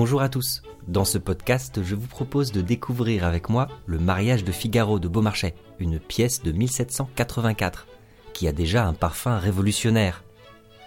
Bonjour 0.00 0.22
à 0.22 0.28
tous. 0.28 0.62
Dans 0.86 1.04
ce 1.04 1.18
podcast, 1.18 1.82
je 1.82 1.96
vous 1.96 2.06
propose 2.06 2.52
de 2.52 2.60
découvrir 2.60 3.24
avec 3.24 3.48
moi 3.48 3.66
Le 3.84 3.98
mariage 3.98 4.44
de 4.44 4.52
Figaro 4.52 5.00
de 5.00 5.08
Beaumarchais, 5.08 5.56
une 5.80 5.98
pièce 5.98 6.40
de 6.40 6.52
1784, 6.52 7.88
qui 8.32 8.46
a 8.46 8.52
déjà 8.52 8.86
un 8.86 8.92
parfum 8.92 9.38
révolutionnaire. 9.38 10.22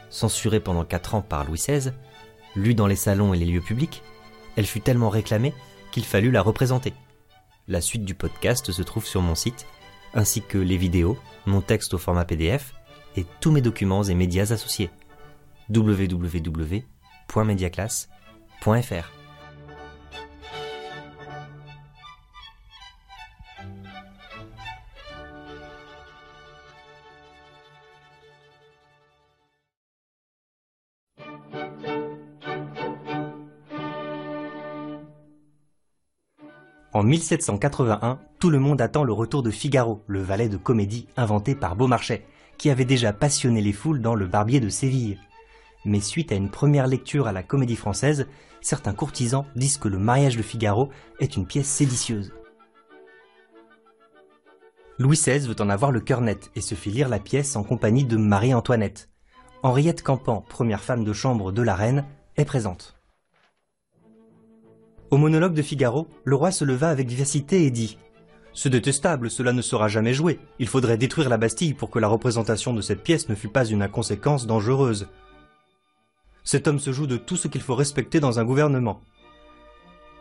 Censurée 0.09 0.61
pendant 0.61 0.85
4 0.85 1.15
ans 1.15 1.21
par 1.21 1.43
Louis 1.43 1.57
XVI, 1.57 1.91
lue 2.55 2.73
dans 2.73 2.87
les 2.87 2.95
salons 2.95 3.33
et 3.33 3.37
les 3.37 3.47
lieux 3.47 3.59
publics, 3.59 4.01
elle 4.55 4.65
fut 4.65 4.79
tellement 4.79 5.09
réclamée 5.09 5.53
qu'il 5.91 6.05
fallut 6.05 6.31
la 6.31 6.41
représenter. 6.41 6.93
La 7.67 7.81
suite 7.81 8.05
du 8.05 8.15
podcast 8.15 8.71
se 8.71 8.81
trouve 8.81 9.05
sur 9.05 9.21
mon 9.21 9.35
site, 9.35 9.67
ainsi 10.13 10.41
que 10.41 10.57
les 10.57 10.77
vidéos, 10.77 11.17
mon 11.45 11.59
texte 11.59 11.93
au 11.95 11.97
format 11.97 12.23
PDF 12.23 12.73
et 13.17 13.25
tous 13.41 13.51
mes 13.51 13.59
documents 13.59 14.03
et 14.03 14.15
médias 14.15 14.53
associés. 14.53 14.89
En 36.93 37.03
1781, 37.03 38.19
tout 38.37 38.51
le 38.51 38.59
monde 38.59 38.79
attend 38.79 39.03
le 39.03 39.11
retour 39.11 39.41
de 39.41 39.49
Figaro, 39.49 40.03
le 40.05 40.21
valet 40.21 40.49
de 40.49 40.57
comédie 40.57 41.07
inventé 41.17 41.55
par 41.55 41.75
Beaumarchais, 41.75 42.27
qui 42.59 42.69
avait 42.69 42.85
déjà 42.85 43.11
passionné 43.11 43.61
les 43.61 43.73
foules 43.73 44.01
dans 44.01 44.13
Le 44.13 44.27
Barbier 44.27 44.59
de 44.59 44.69
Séville. 44.69 45.17
Mais 45.85 45.99
suite 45.99 46.31
à 46.31 46.35
une 46.35 46.49
première 46.49 46.87
lecture 46.87 47.27
à 47.27 47.31
la 47.31 47.43
comédie 47.43 47.75
française, 47.75 48.27
certains 48.61 48.93
courtisans 48.93 49.45
disent 49.55 49.77
que 49.77 49.87
Le 49.87 49.97
mariage 49.97 50.37
de 50.37 50.43
Figaro 50.43 50.89
est 51.19 51.35
une 51.35 51.45
pièce 51.47 51.67
séditieuse. 51.67 52.33
Louis 54.99 55.17
XVI 55.17 55.47
veut 55.47 55.59
en 55.59 55.69
avoir 55.69 55.91
le 55.91 55.99
cœur 55.99 56.21
net 56.21 56.51
et 56.55 56.61
se 56.61 56.75
fait 56.75 56.91
lire 56.91 57.09
la 57.09 57.19
pièce 57.19 57.55
en 57.55 57.63
compagnie 57.63 58.05
de 58.05 58.17
Marie-Antoinette. 58.17 59.09
Henriette 59.63 60.03
Campan, 60.03 60.43
première 60.47 60.83
femme 60.83 61.03
de 61.03 61.13
chambre 61.13 61.51
de 61.51 61.61
la 61.63 61.75
reine, 61.75 62.05
est 62.37 62.45
présente. 62.45 63.01
Au 65.11 65.17
monologue 65.17 65.53
de 65.53 65.61
Figaro, 65.61 66.07
le 66.23 66.35
roi 66.35 66.51
se 66.51 66.63
leva 66.63 66.89
avec 66.89 67.07
vivacité 67.07 67.65
et 67.65 67.71
dit 67.71 67.97
C'est 68.53 68.69
détestable, 68.69 69.29
cela 69.29 69.53
ne 69.53 69.61
sera 69.61 69.87
jamais 69.87 70.13
joué. 70.13 70.39
Il 70.57 70.67
faudrait 70.67 70.97
détruire 70.97 71.29
la 71.29 71.37
Bastille 71.37 71.73
pour 71.73 71.89
que 71.89 71.99
la 71.99 72.07
représentation 72.07 72.73
de 72.73 72.81
cette 72.81 73.03
pièce 73.03 73.27
ne 73.27 73.35
fût 73.35 73.49
pas 73.49 73.65
une 73.65 73.81
inconséquence 73.81 74.47
dangereuse. 74.47 75.09
Cet 76.43 76.67
homme 76.67 76.79
se 76.79 76.91
joue 76.91 77.07
de 77.07 77.17
tout 77.17 77.37
ce 77.37 77.47
qu'il 77.47 77.61
faut 77.61 77.75
respecter 77.75 78.19
dans 78.19 78.39
un 78.39 78.45
gouvernement. 78.45 79.01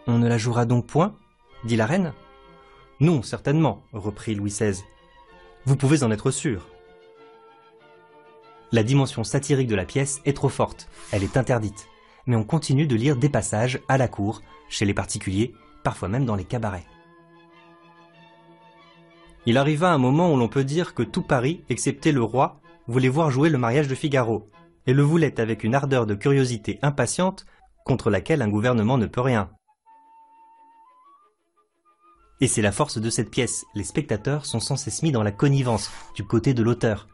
On 0.07 0.19
ne 0.19 0.29
la 0.29 0.39
jouera 0.39 0.65
donc 0.65 0.87
point? 0.87 1.15
dit 1.65 1.77
la 1.77 1.87
reine. 1.87 2.13
Non, 3.01 3.23
certainement, 3.23 3.83
reprit 3.93 4.35
Louis 4.35 4.51
XVI. 4.51 4.83
Vous 5.67 5.77
pouvez 5.77 6.03
en 6.03 6.11
être 6.11 6.31
sûr. 6.31 6.67
La 8.73 8.83
dimension 8.83 9.25
satirique 9.25 9.69
de 9.69 9.75
la 9.75 9.85
pièce 9.85 10.21
est 10.25 10.37
trop 10.37 10.49
forte, 10.49 10.89
elle 11.13 11.25
est 11.25 11.37
interdite 11.37 11.91
mais 12.27 12.37
on 12.37 12.45
continue 12.45 12.87
de 12.87 12.97
lire 12.97 13.17
des 13.17 13.29
passages 13.29 13.81
à 13.89 13.99
la 13.99 14.09
cour, 14.09 14.43
chez 14.69 14.85
les 14.85 14.95
particuliers, 14.95 15.53
parfois 15.83 16.09
même 16.09 16.25
dans 16.25 16.37
les 16.37 16.45
cabarets. 16.45 16.87
Il 19.47 19.57
arriva 19.57 19.91
un 19.91 19.99
moment 19.99 20.33
où 20.33 20.37
l'on 20.37 20.49
peut 20.49 20.65
dire 20.65 20.95
que 20.95 21.03
tout 21.03 21.23
Paris, 21.23 21.63
excepté 21.69 22.13
le 22.13 22.23
roi, 22.23 22.61
voulait 22.87 23.09
voir 23.09 23.31
jouer 23.31 23.49
le 23.49 23.59
mariage 23.59 23.89
de 23.89 23.95
Figaro, 23.95 24.47
et 24.87 24.93
le 24.93 25.03
voulait 25.03 25.41
avec 25.41 25.65
une 25.65 25.75
ardeur 25.75 26.07
de 26.07 26.15
curiosité 26.15 26.79
impatiente 26.83 27.47
contre 27.85 28.11
laquelle 28.11 28.43
un 28.43 28.49
gouvernement 28.49 28.99
ne 28.99 29.07
peut 29.07 29.21
rien. 29.21 29.51
Et 32.41 32.47
c'est 32.47 32.63
la 32.63 32.73
force 32.73 32.99
de 32.99 33.11
cette 33.11 33.31
pièce, 33.31 33.67
les 33.75 33.85
spectateurs 33.85 34.47
sont 34.47 34.61
sans 34.61 34.77
cesse 34.77 35.03
mis 35.03 35.13
dans 35.13 35.23
la 35.23 35.33
connivence 35.33 35.91
du 36.15 36.25
côté 36.25 36.55
de 36.55 36.63
l'auteur. 36.63 37.07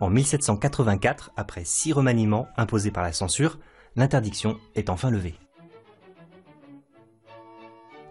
En 0.00 0.10
1784, 0.10 1.30
après 1.36 1.64
six 1.64 1.92
remaniements 1.92 2.48
imposés 2.56 2.90
par 2.90 3.04
la 3.04 3.12
censure, 3.12 3.58
l'interdiction 3.94 4.58
est 4.74 4.90
enfin 4.90 5.10
levée. 5.10 5.36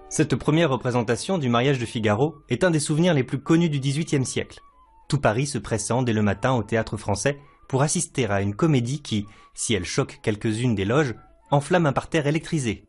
Cette 0.07 0.35
première 0.35 0.69
représentation 0.69 1.37
du 1.37 1.49
mariage 1.49 1.79
de 1.79 1.85
Figaro 1.85 2.35
est 2.49 2.63
un 2.63 2.71
des 2.71 2.79
souvenirs 2.79 3.13
les 3.13 3.23
plus 3.23 3.41
connus 3.41 3.69
du 3.69 3.79
XVIIIe 3.79 4.25
siècle. 4.25 4.61
Tout 5.09 5.19
Paris 5.19 5.47
se 5.47 5.57
pressant 5.57 6.03
dès 6.03 6.13
le 6.13 6.21
matin 6.21 6.53
au 6.53 6.63
théâtre 6.63 6.95
français 6.95 7.37
pour 7.71 7.83
assister 7.83 8.25
à 8.25 8.41
une 8.41 8.53
comédie 8.53 9.01
qui, 9.01 9.25
si 9.53 9.73
elle 9.73 9.85
choque 9.85 10.19
quelques-unes 10.21 10.75
des 10.75 10.83
loges, 10.83 11.15
enflamme 11.51 11.85
un 11.85 11.93
parterre 11.93 12.27
électrisé. 12.27 12.83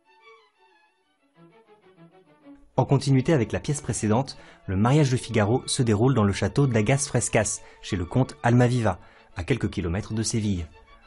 En 2.77 2.85
continuité 2.85 3.33
avec 3.33 3.53
la 3.53 3.61
pièce 3.61 3.81
précédente, 3.81 4.37
le 4.67 4.77
mariage 4.77 5.13
de 5.13 5.17
Figaro 5.17 5.63
se 5.67 5.85
déroule 5.85 6.15
dans 6.15 6.25
le 6.25 6.33
château 6.33 6.67
d'Agas 6.67 7.07
Frescas, 7.07 7.61
chez 7.81 7.95
le 7.95 8.05
comte 8.05 8.37
Almaviva, 8.43 8.99
à 9.37 9.45
quelques 9.45 9.71
kilomètres 9.71 10.15
de 10.15 10.23
Séville 10.25 10.67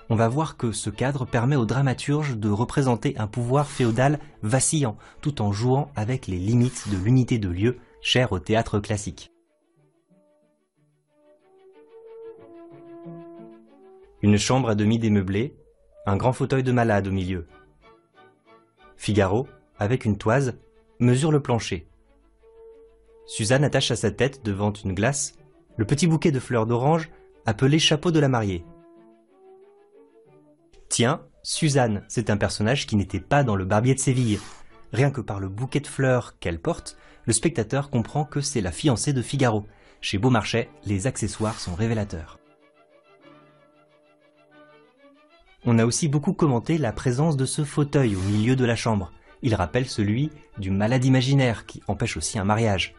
on 0.10 0.16
va 0.16 0.28
voir 0.28 0.56
que 0.56 0.72
ce 0.72 0.90
cadre 0.90 1.26
permet 1.26 1.56
au 1.56 1.66
dramaturge 1.66 2.38
de 2.38 2.50
représenter 2.50 3.16
un 3.18 3.28
pouvoir 3.28 3.68
féodal 3.68 4.20
vacillant, 4.44 4.98
tout 5.22 5.42
en 5.42 5.52
jouant 5.52 5.92
avec 5.96 6.28
les 6.28 6.38
limites 6.38 6.90
de 6.92 6.98
l'unité 6.98 7.40
de 7.40 7.50
lieu 7.50 7.78
chère 8.02 8.32
au 8.32 8.40
théâtre 8.40 8.80
classique. 8.80 9.35
Une 14.26 14.40
chambre 14.40 14.70
à 14.70 14.74
demi 14.74 14.98
démeublée, 14.98 15.56
un 16.08 16.18
grand 16.18 16.34
fauteuil 16.34 16.64
de 16.64 16.72
malade 16.72 17.08
au 17.08 17.12
milieu. 17.12 17.46
Figaro, 18.98 19.48
avec 19.78 20.04
une 20.04 20.18
toise, 20.18 20.58
mesure 21.00 21.32
le 21.32 21.44
plancher. 21.44 21.88
Suzanne 23.28 23.64
attache 23.64 23.92
à 23.92 23.96
sa 23.96 24.10
tête, 24.10 24.44
devant 24.44 24.74
une 24.74 24.96
glace, 24.96 25.34
le 25.78 25.86
petit 25.86 26.08
bouquet 26.08 26.32
de 26.32 26.40
fleurs 26.40 26.66
d'orange 26.66 27.12
appelé 27.46 27.78
chapeau 27.78 28.10
de 28.10 28.20
la 28.20 28.28
mariée. 28.28 28.66
Tiens, 30.90 31.22
Suzanne, 31.44 32.04
c'est 32.08 32.32
un 32.32 32.38
personnage 32.38 32.88
qui 32.88 32.96
n'était 32.96 33.20
pas 33.20 33.44
dans 33.44 33.56
le 33.56 33.66
Barbier 33.66 33.94
de 33.94 34.00
Séville. 34.00 34.40
Rien 34.92 35.12
que 35.12 35.22
par 35.22 35.40
le 35.40 35.50
bouquet 35.50 35.82
de 35.82 35.88
fleurs 35.88 36.40
qu'elle 36.40 36.60
porte, 36.60 36.98
le 37.26 37.34
spectateur 37.34 37.92
comprend 37.92 38.26
que 38.26 38.42
c'est 38.42 38.62
la 38.62 38.72
fiancée 38.72 39.14
de 39.14 39.22
Figaro. 39.22 39.68
Chez 40.02 40.18
Beaumarchais, 40.18 40.72
les 40.84 41.06
accessoires 41.06 41.60
sont 41.60 41.76
révélateurs. 41.76 42.40
On 45.68 45.80
a 45.80 45.86
aussi 45.86 46.08
beaucoup 46.08 46.34
commenté 46.34 46.78
la 46.78 46.94
présence 46.94 47.38
de 47.38 47.46
ce 47.46 47.64
fauteuil 47.64 48.16
au 48.16 48.22
milieu 48.22 48.56
de 48.56 48.66
la 48.66 48.76
chambre. 48.76 49.12
Il 49.42 49.56
rappelle 49.56 49.88
celui 49.88 50.30
du 50.60 50.70
malade 50.70 51.04
imaginaire 51.06 51.66
qui 51.66 51.82
empêche 51.88 52.18
aussi 52.18 52.38
un 52.38 52.44
mariage. 52.44 52.94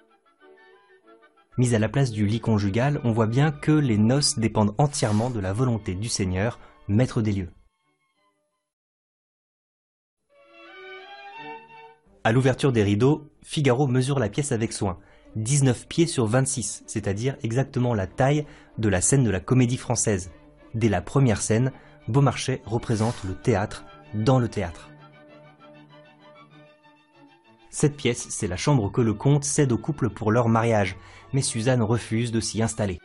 Mis 1.58 1.76
à 1.76 1.78
la 1.78 1.88
place 1.88 2.10
du 2.10 2.26
lit 2.26 2.40
conjugal, 2.40 3.00
on 3.04 3.12
voit 3.12 3.28
bien 3.28 3.52
que 3.52 3.70
les 3.70 3.98
noces 3.98 4.38
dépendent 4.38 4.74
entièrement 4.78 5.30
de 5.30 5.38
la 5.38 5.52
volonté 5.52 5.94
du 5.94 6.08
Seigneur, 6.08 6.58
maître 6.88 7.22
des 7.22 7.32
lieux. 7.32 7.50
À 12.24 12.32
l'ouverture 12.32 12.72
des 12.72 12.82
rideaux, 12.82 13.30
Figaro 13.44 13.86
mesure 13.86 14.18
la 14.18 14.28
pièce 14.28 14.50
avec 14.50 14.72
soin. 14.72 14.98
19 15.36 15.86
pieds 15.86 16.06
sur 16.08 16.26
26, 16.26 16.82
c'est-à-dire 16.88 17.36
exactement 17.44 17.94
la 17.94 18.08
taille 18.08 18.44
de 18.78 18.88
la 18.88 19.00
scène 19.00 19.22
de 19.22 19.30
la 19.30 19.38
comédie 19.38 19.76
française. 19.76 20.32
Dès 20.74 20.88
la 20.88 21.00
première 21.00 21.40
scène, 21.40 21.70
Beaumarchais 22.08 22.62
représente 22.64 23.24
le 23.24 23.34
théâtre 23.34 23.84
dans 24.14 24.38
le 24.38 24.48
théâtre. 24.48 24.90
Cette 27.70 27.96
pièce, 27.96 28.28
c'est 28.30 28.46
la 28.46 28.56
chambre 28.56 28.90
que 28.90 29.00
le 29.00 29.12
comte 29.12 29.44
cède 29.44 29.72
au 29.72 29.78
couple 29.78 30.08
pour 30.08 30.32
leur 30.32 30.48
mariage, 30.48 30.96
mais 31.32 31.42
Suzanne 31.42 31.82
refuse 31.82 32.32
de 32.32 32.40
s'y 32.40 32.62
installer. 32.62 33.00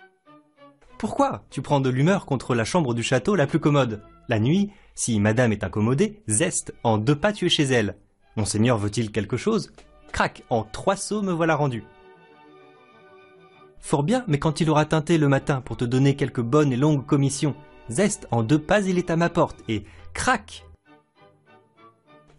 Pourquoi 0.97 1.43
Tu 1.49 1.61
prends 1.61 1.81
de 1.81 1.89
l'humeur 1.89 2.25
contre 2.25 2.55
la 2.55 2.63
chambre 2.63 2.93
du 2.93 3.03
château 3.03 3.35
la 3.35 3.47
plus 3.47 3.59
commode? 3.59 4.03
La 4.29 4.39
nuit, 4.39 4.71
si 4.93 5.19
madame 5.19 5.51
est 5.51 5.63
incommodée, 5.63 6.21
zeste, 6.27 6.73
en 6.83 6.97
deux 6.97 7.15
pas 7.15 7.33
tu 7.33 7.47
es 7.47 7.49
chez 7.49 7.63
elle. 7.63 7.97
Monseigneur 8.37 8.77
veut-il 8.77 9.11
quelque 9.11 9.35
chose? 9.35 9.73
Crac, 10.13 10.43
en 10.49 10.63
trois 10.63 10.95
sauts 10.95 11.21
me 11.21 11.33
voilà 11.33 11.55
rendu. 11.55 11.83
Fort 13.79 14.03
bien, 14.03 14.23
mais 14.27 14.39
quand 14.39 14.61
il 14.61 14.69
aura 14.69 14.85
teinté 14.85 15.17
le 15.17 15.27
matin 15.27 15.59
pour 15.59 15.75
te 15.75 15.85
donner 15.85 16.15
quelques 16.15 16.41
bonnes 16.41 16.71
et 16.71 16.77
longues 16.77 17.05
commissions, 17.05 17.55
zeste, 17.91 18.27
en 18.31 18.43
deux 18.43 18.59
pas 18.59 18.81
il 18.81 18.97
est 18.97 19.09
à 19.09 19.15
ma 19.15 19.29
porte, 19.29 19.63
et 19.67 19.83
crac 20.13 20.65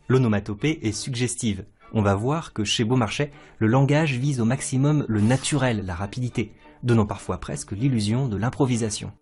L'onomatopée 0.08 0.80
est 0.82 0.92
suggestive. 0.92 1.64
On 1.94 2.02
va 2.02 2.14
voir 2.14 2.52
que 2.52 2.64
chez 2.64 2.84
Beaumarchais, 2.84 3.30
le 3.58 3.66
langage 3.66 4.18
vise 4.18 4.40
au 4.40 4.44
maximum 4.44 5.04
le 5.08 5.20
naturel, 5.20 5.84
la 5.86 5.94
rapidité, 5.94 6.52
donnant 6.82 7.06
parfois 7.06 7.38
presque 7.38 7.72
l'illusion 7.72 8.28
de 8.28 8.36
l'improvisation. 8.36 9.12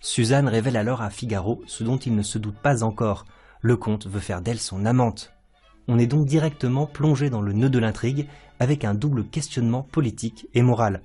Suzanne 0.00 0.48
révèle 0.48 0.76
alors 0.76 1.02
à 1.02 1.10
Figaro 1.10 1.62
ce 1.66 1.84
dont 1.84 1.98
il 1.98 2.14
ne 2.14 2.22
se 2.22 2.38
doute 2.38 2.58
pas 2.58 2.82
encore, 2.82 3.24
le 3.60 3.76
comte 3.76 4.06
veut 4.06 4.20
faire 4.20 4.40
d'elle 4.40 4.58
son 4.58 4.86
amante. 4.86 5.32
On 5.88 5.98
est 5.98 6.06
donc 6.06 6.26
directement 6.26 6.86
plongé 6.86 7.30
dans 7.30 7.42
le 7.42 7.52
nœud 7.52 7.68
de 7.68 7.78
l'intrigue 7.78 8.26
avec 8.58 8.84
un 8.84 8.94
double 8.94 9.24
questionnement 9.24 9.82
politique 9.82 10.46
et 10.54 10.62
moral. 10.62 11.02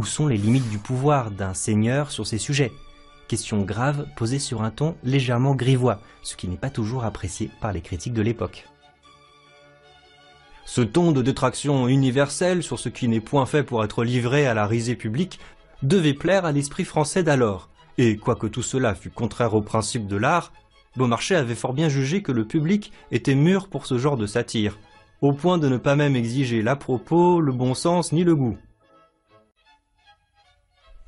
Où 0.00 0.04
sont 0.06 0.28
les 0.28 0.38
limites 0.38 0.70
du 0.70 0.78
pouvoir 0.78 1.30
d'un 1.30 1.52
seigneur 1.52 2.10
sur 2.10 2.26
ces 2.26 2.38
sujets? 2.38 2.72
Question 3.28 3.60
grave 3.60 4.06
posée 4.16 4.38
sur 4.38 4.62
un 4.62 4.70
ton 4.70 4.96
légèrement 5.04 5.54
grivois, 5.54 6.00
ce 6.22 6.36
qui 6.36 6.48
n'est 6.48 6.56
pas 6.56 6.70
toujours 6.70 7.04
apprécié 7.04 7.50
par 7.60 7.74
les 7.74 7.82
critiques 7.82 8.14
de 8.14 8.22
l'époque. 8.22 8.66
Ce 10.64 10.80
ton 10.80 11.12
de 11.12 11.20
détraction 11.20 11.86
universelle 11.86 12.62
sur 12.62 12.78
ce 12.78 12.88
qui 12.88 13.08
n'est 13.08 13.20
point 13.20 13.44
fait 13.44 13.62
pour 13.62 13.84
être 13.84 14.02
livré 14.02 14.46
à 14.46 14.54
la 14.54 14.66
risée 14.66 14.96
publique 14.96 15.38
devait 15.82 16.14
plaire 16.14 16.46
à 16.46 16.52
l'esprit 16.52 16.86
français 16.86 17.22
d'alors, 17.22 17.68
et 17.98 18.16
quoique 18.16 18.46
tout 18.46 18.62
cela 18.62 18.94
fût 18.94 19.10
contraire 19.10 19.52
au 19.52 19.60
principe 19.60 20.06
de 20.06 20.16
l'art, 20.16 20.50
Beaumarchais 20.96 21.36
avait 21.36 21.54
fort 21.54 21.74
bien 21.74 21.90
jugé 21.90 22.22
que 22.22 22.32
le 22.32 22.46
public 22.46 22.90
était 23.10 23.34
mûr 23.34 23.68
pour 23.68 23.84
ce 23.84 23.98
genre 23.98 24.16
de 24.16 24.26
satire, 24.26 24.78
au 25.20 25.34
point 25.34 25.58
de 25.58 25.68
ne 25.68 25.76
pas 25.76 25.94
même 25.94 26.16
exiger 26.16 26.62
l'à-propos, 26.62 27.42
le 27.42 27.52
bon 27.52 27.74
sens 27.74 28.12
ni 28.12 28.24
le 28.24 28.34
goût. 28.34 28.56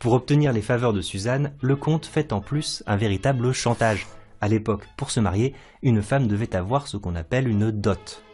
Pour 0.02 0.14
obtenir 0.14 0.52
les 0.52 0.62
faveurs 0.62 0.92
de 0.92 1.00
Suzanne, 1.00 1.52
le 1.60 1.76
comte 1.76 2.06
fait 2.06 2.32
en 2.32 2.40
plus 2.40 2.82
un 2.88 2.96
véritable 2.96 3.52
chantage. 3.52 4.08
À 4.40 4.48
l'époque, 4.48 4.82
pour 4.96 5.12
se 5.12 5.20
marier, 5.20 5.54
une 5.80 6.02
femme 6.02 6.26
devait 6.26 6.56
avoir 6.56 6.88
ce 6.88 6.96
qu'on 6.96 7.14
appelle 7.14 7.46
une 7.46 7.70
dot. 7.70 8.24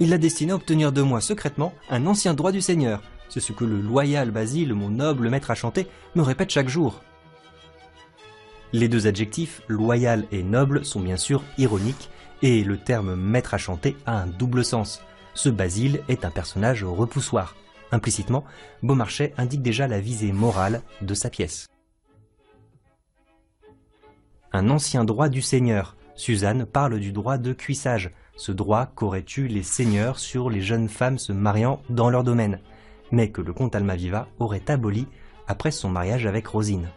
Il 0.00 0.10
l'a 0.10 0.18
destiné 0.18 0.50
à 0.50 0.56
obtenir 0.56 0.90
de 0.90 1.02
moi 1.02 1.20
secrètement 1.20 1.72
un 1.88 2.04
ancien 2.06 2.34
droit 2.34 2.50
du 2.50 2.60
Seigneur. 2.60 3.00
C'est 3.28 3.38
ce 3.38 3.52
que 3.52 3.64
le 3.64 3.80
loyal 3.80 4.32
Basile, 4.32 4.74
mon 4.74 4.90
noble 4.90 5.30
maître 5.30 5.52
à 5.52 5.54
chanter, 5.54 5.86
me 6.16 6.22
répète 6.22 6.50
chaque 6.50 6.68
jour. 6.68 7.00
Les 8.72 8.88
deux 8.88 9.06
adjectifs, 9.06 9.62
loyal 9.68 10.24
et 10.32 10.42
noble, 10.42 10.84
sont 10.84 10.98
bien 10.98 11.16
sûr 11.16 11.44
ironiques, 11.58 12.10
et 12.42 12.64
le 12.64 12.76
terme 12.76 13.14
maître 13.14 13.54
à 13.54 13.58
chanter 13.58 13.96
a 14.04 14.20
un 14.20 14.26
double 14.26 14.64
sens. 14.64 15.00
Ce 15.34 15.48
Basile 15.48 16.02
est 16.08 16.24
un 16.24 16.30
personnage 16.32 16.82
repoussoir. 16.82 17.54
Implicitement, 17.92 18.44
Beaumarchais 18.82 19.32
indique 19.38 19.62
déjà 19.62 19.86
la 19.86 20.00
visée 20.00 20.32
morale 20.32 20.82
de 21.02 21.14
sa 21.14 21.30
pièce. 21.30 21.66
Un 24.52 24.70
ancien 24.70 25.04
droit 25.04 25.28
du 25.28 25.42
seigneur. 25.42 25.96
Suzanne 26.14 26.64
parle 26.64 26.98
du 26.98 27.12
droit 27.12 27.36
de 27.36 27.52
cuissage, 27.52 28.10
ce 28.36 28.52
droit 28.52 28.86
qu'auraient 28.86 29.24
eu 29.36 29.46
les 29.46 29.62
seigneurs 29.62 30.18
sur 30.18 30.48
les 30.48 30.62
jeunes 30.62 30.88
femmes 30.88 31.18
se 31.18 31.32
mariant 31.32 31.82
dans 31.90 32.08
leur 32.08 32.24
domaine, 32.24 32.60
mais 33.12 33.30
que 33.30 33.42
le 33.42 33.52
comte 33.52 33.74
Almaviva 33.74 34.28
aurait 34.38 34.70
aboli 34.70 35.06
après 35.46 35.70
son 35.70 35.90
mariage 35.90 36.26
avec 36.26 36.46
Rosine. 36.46 36.88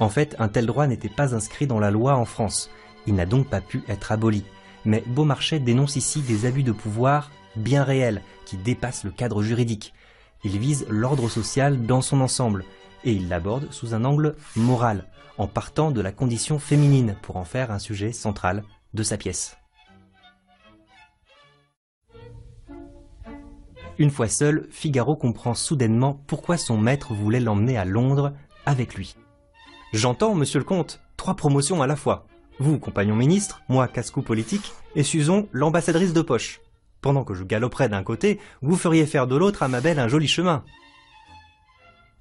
En 0.00 0.08
fait, 0.08 0.34
un 0.38 0.48
tel 0.48 0.66
droit 0.66 0.86
n'était 0.86 1.08
pas 1.08 1.34
inscrit 1.34 1.66
dans 1.66 1.78
la 1.78 1.90
loi 1.90 2.16
en 2.16 2.24
France. 2.24 2.70
Il 3.06 3.14
n'a 3.14 3.26
donc 3.26 3.48
pas 3.48 3.60
pu 3.60 3.82
être 3.88 4.10
aboli. 4.12 4.44
Mais 4.84 5.02
Beaumarchais 5.06 5.60
dénonce 5.60 5.96
ici 5.96 6.20
des 6.20 6.46
abus 6.46 6.62
de 6.62 6.72
pouvoir 6.72 7.30
bien 7.56 7.84
réels 7.84 8.22
qui 8.44 8.56
dépassent 8.56 9.04
le 9.04 9.10
cadre 9.10 9.42
juridique. 9.42 9.94
Il 10.44 10.58
vise 10.58 10.86
l'ordre 10.88 11.28
social 11.28 11.86
dans 11.86 12.02
son 12.02 12.20
ensemble 12.20 12.64
et 13.04 13.12
il 13.12 13.28
l'aborde 13.28 13.70
sous 13.70 13.94
un 13.94 14.04
angle 14.04 14.36
moral, 14.56 15.06
en 15.38 15.46
partant 15.46 15.90
de 15.90 16.00
la 16.00 16.12
condition 16.12 16.58
féminine 16.58 17.16
pour 17.22 17.36
en 17.36 17.44
faire 17.44 17.70
un 17.70 17.78
sujet 17.78 18.12
central 18.12 18.64
de 18.94 19.02
sa 19.02 19.16
pièce. 19.16 19.56
Une 23.98 24.10
fois 24.10 24.28
seul, 24.28 24.66
Figaro 24.70 25.14
comprend 25.14 25.54
soudainement 25.54 26.20
pourquoi 26.26 26.56
son 26.56 26.76
maître 26.76 27.14
voulait 27.14 27.40
l'emmener 27.40 27.76
à 27.76 27.84
Londres 27.84 28.32
avec 28.66 28.94
lui. 28.94 29.14
J'entends, 29.92 30.34
monsieur 30.34 30.58
le 30.58 30.64
comte, 30.64 31.00
trois 31.16 31.36
promotions 31.36 31.80
à 31.80 31.86
la 31.86 31.94
fois. 31.94 32.26
Vous, 32.58 32.80
compagnon 32.80 33.14
ministre, 33.14 33.62
moi, 33.68 33.86
casse-cou 33.86 34.22
politique, 34.22 34.72
et 34.96 35.04
Suzon, 35.04 35.48
l'ambassadrice 35.52 36.12
de 36.12 36.22
poche. 36.22 36.60
Pendant 37.04 37.22
que 37.22 37.34
je 37.34 37.44
galoperais 37.44 37.90
d'un 37.90 38.02
côté, 38.02 38.40
vous 38.62 38.76
feriez 38.76 39.04
faire 39.04 39.26
de 39.26 39.36
l'autre 39.36 39.62
à 39.62 39.68
ma 39.68 39.82
belle 39.82 39.98
un 39.98 40.08
joli 40.08 40.26
chemin. 40.26 40.64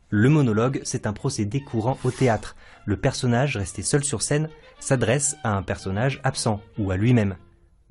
Le 0.09 0.27
monologue, 0.27 0.81
c'est 0.83 1.07
un 1.07 1.13
procédé 1.13 1.61
courant 1.61 1.97
au 2.03 2.11
théâtre. 2.11 2.57
Le 2.85 2.97
personnage, 2.97 3.55
resté 3.55 3.81
seul 3.81 4.03
sur 4.03 4.21
scène, 4.21 4.49
s'adresse 4.81 5.37
à 5.45 5.55
un 5.55 5.63
personnage 5.63 6.19
absent, 6.25 6.59
ou 6.77 6.91
à 6.91 6.97
lui-même. 6.97 7.37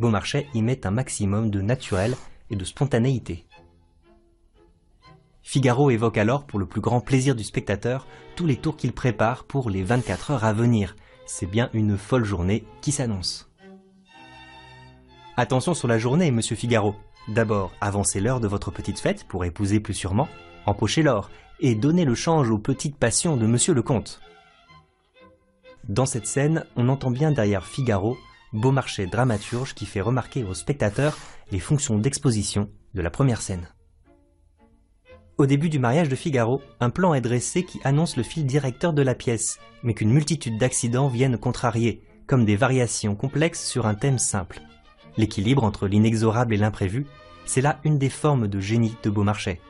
Beaumarchais 0.00 0.48
y 0.52 0.60
met 0.60 0.86
un 0.86 0.90
maximum 0.90 1.48
de 1.48 1.62
naturel 1.62 2.14
et 2.50 2.56
de 2.56 2.64
spontanéité. 2.66 3.46
Figaro 5.40 5.88
évoque 5.88 6.18
alors, 6.18 6.44
pour 6.44 6.58
le 6.58 6.66
plus 6.66 6.82
grand 6.82 7.00
plaisir 7.00 7.34
du 7.34 7.42
spectateur, 7.42 8.06
tous 8.36 8.44
les 8.44 8.56
tours 8.56 8.76
qu'il 8.76 8.92
prépare 8.92 9.44
pour 9.44 9.70
les 9.70 9.82
24 9.82 10.32
heures 10.32 10.44
à 10.44 10.52
venir. 10.52 10.94
C'est 11.24 11.50
bien 11.50 11.70
une 11.72 11.96
folle 11.96 12.26
journée 12.26 12.66
qui 12.82 12.92
s'annonce. 12.92 13.50
Attention 15.36 15.72
sur 15.72 15.88
la 15.88 15.98
journée, 15.98 16.30
monsieur 16.30 16.56
Figaro. 16.56 16.94
D'abord, 17.26 17.72
avancez 17.80 18.20
l'heure 18.20 18.40
de 18.40 18.48
votre 18.48 18.70
petite 18.70 18.98
fête 18.98 19.24
pour 19.24 19.46
épouser 19.46 19.80
plus 19.80 19.94
sûrement, 19.94 20.28
empochez 20.66 21.02
l'or 21.02 21.30
et 21.58 21.74
donnez 21.74 22.04
le 22.04 22.14
change 22.14 22.50
aux 22.50 22.58
petites 22.58 22.98
passions 22.98 23.38
de 23.38 23.46
monsieur 23.46 23.72
le 23.72 23.82
comte. 23.82 24.20
Dans 25.88 26.04
cette 26.04 26.26
scène, 26.26 26.66
on 26.76 26.90
entend 26.90 27.10
bien 27.10 27.32
derrière 27.32 27.64
Figaro 27.64 28.18
Beaumarchais 28.52 29.06
dramaturge 29.06 29.74
qui 29.74 29.86
fait 29.86 30.02
remarquer 30.02 30.44
aux 30.44 30.52
spectateurs 30.52 31.16
les 31.50 31.60
fonctions 31.60 31.96
d'exposition 31.96 32.68
de 32.92 33.00
la 33.00 33.08
première 33.08 33.40
scène. 33.40 33.68
Au 35.38 35.46
début 35.46 35.70
du 35.70 35.78
mariage 35.78 36.10
de 36.10 36.16
Figaro, 36.16 36.60
un 36.78 36.90
plan 36.90 37.14
est 37.14 37.22
dressé 37.22 37.64
qui 37.64 37.80
annonce 37.84 38.18
le 38.18 38.22
fil 38.22 38.44
directeur 38.44 38.92
de 38.92 39.00
la 39.00 39.14
pièce, 39.14 39.58
mais 39.82 39.94
qu'une 39.94 40.12
multitude 40.12 40.58
d'accidents 40.58 41.08
viennent 41.08 41.38
contrarier, 41.38 42.02
comme 42.26 42.44
des 42.44 42.56
variations 42.56 43.16
complexes 43.16 43.66
sur 43.66 43.86
un 43.86 43.94
thème 43.94 44.18
simple. 44.18 44.60
L'équilibre 45.16 45.64
entre 45.64 45.86
l'inexorable 45.86 46.54
et 46.54 46.58
l'imprévu, 46.58 47.06
c'est 47.44 47.60
là 47.60 47.80
une 47.84 47.98
des 47.98 48.08
formes 48.08 48.48
de 48.48 48.60
génie 48.60 48.96
de 49.02 49.10
Beaumarchais. 49.10 49.60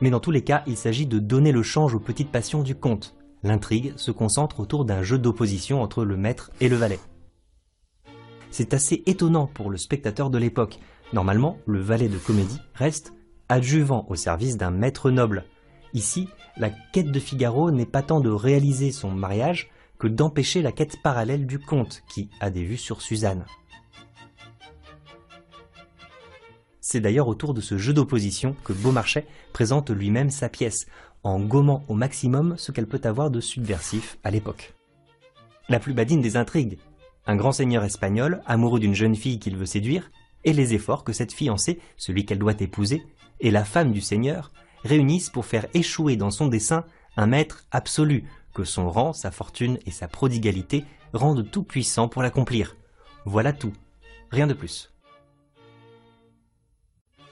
Mais 0.00 0.10
dans 0.10 0.20
tous 0.20 0.30
les 0.30 0.44
cas, 0.44 0.62
il 0.66 0.76
s'agit 0.76 1.06
de 1.06 1.18
donner 1.18 1.50
le 1.50 1.62
change 1.62 1.94
aux 1.94 2.00
petites 2.00 2.30
passions 2.30 2.62
du 2.62 2.74
conte. 2.76 3.16
L'intrigue 3.42 3.92
se 3.96 4.10
concentre 4.10 4.60
autour 4.60 4.84
d'un 4.84 5.02
jeu 5.02 5.18
d'opposition 5.18 5.82
entre 5.82 6.04
le 6.04 6.16
maître 6.16 6.50
et 6.60 6.68
le 6.68 6.76
valet. 6.76 7.00
C'est 8.50 8.74
assez 8.74 9.02
étonnant 9.06 9.46
pour 9.46 9.70
le 9.70 9.76
spectateur 9.76 10.30
de 10.30 10.38
l'époque. 10.38 10.78
Normalement, 11.12 11.58
le 11.66 11.80
valet 11.80 12.08
de 12.08 12.18
comédie 12.18 12.60
reste 12.74 13.12
adjuvant 13.48 14.06
au 14.08 14.14
service 14.14 14.56
d'un 14.56 14.70
maître 14.70 15.10
noble. 15.10 15.44
Ici, 15.94 16.28
la 16.56 16.70
quête 16.70 17.10
de 17.10 17.20
Figaro 17.20 17.70
n'est 17.70 17.86
pas 17.86 18.02
tant 18.02 18.20
de 18.20 18.30
réaliser 18.30 18.92
son 18.92 19.10
mariage 19.10 19.70
que 19.98 20.06
d'empêcher 20.06 20.62
la 20.62 20.72
quête 20.72 21.02
parallèle 21.02 21.46
du 21.46 21.58
comte 21.58 22.02
qui 22.08 22.28
a 22.40 22.50
des 22.50 22.62
vues 22.62 22.76
sur 22.76 23.00
Suzanne. 23.02 23.44
C'est 26.90 27.00
d'ailleurs 27.00 27.28
autour 27.28 27.52
de 27.52 27.60
ce 27.60 27.76
jeu 27.76 27.92
d'opposition 27.92 28.56
que 28.64 28.72
Beaumarchais 28.72 29.26
présente 29.52 29.90
lui-même 29.90 30.30
sa 30.30 30.48
pièce, 30.48 30.86
en 31.22 31.38
gommant 31.38 31.84
au 31.86 31.92
maximum 31.92 32.54
ce 32.56 32.72
qu'elle 32.72 32.86
peut 32.86 33.02
avoir 33.04 33.30
de 33.30 33.42
subversif 33.42 34.16
à 34.24 34.30
l'époque. 34.30 34.72
La 35.68 35.80
plus 35.80 35.92
badine 35.92 36.22
des 36.22 36.38
intrigues, 36.38 36.78
un 37.26 37.36
grand 37.36 37.52
seigneur 37.52 37.84
espagnol, 37.84 38.40
amoureux 38.46 38.80
d'une 38.80 38.94
jeune 38.94 39.16
fille 39.16 39.38
qu'il 39.38 39.54
veut 39.54 39.66
séduire, 39.66 40.10
et 40.44 40.54
les 40.54 40.72
efforts 40.72 41.04
que 41.04 41.12
cette 41.12 41.34
fiancée, 41.34 41.78
celui 41.98 42.24
qu'elle 42.24 42.38
doit 42.38 42.58
épouser, 42.58 43.02
et 43.40 43.50
la 43.50 43.66
femme 43.66 43.92
du 43.92 44.00
Seigneur 44.00 44.50
réunissent 44.82 45.28
pour 45.28 45.44
faire 45.44 45.66
échouer 45.74 46.16
dans 46.16 46.30
son 46.30 46.46
dessein 46.46 46.86
un 47.18 47.26
maître 47.26 47.66
absolu, 47.70 48.24
que 48.54 48.64
son 48.64 48.88
rang, 48.88 49.12
sa 49.12 49.30
fortune 49.30 49.78
et 49.84 49.90
sa 49.90 50.08
prodigalité 50.08 50.86
rendent 51.12 51.50
tout 51.50 51.64
puissant 51.64 52.08
pour 52.08 52.22
l'accomplir. 52.22 52.78
Voilà 53.26 53.52
tout, 53.52 53.74
rien 54.30 54.46
de 54.46 54.54
plus. 54.54 54.90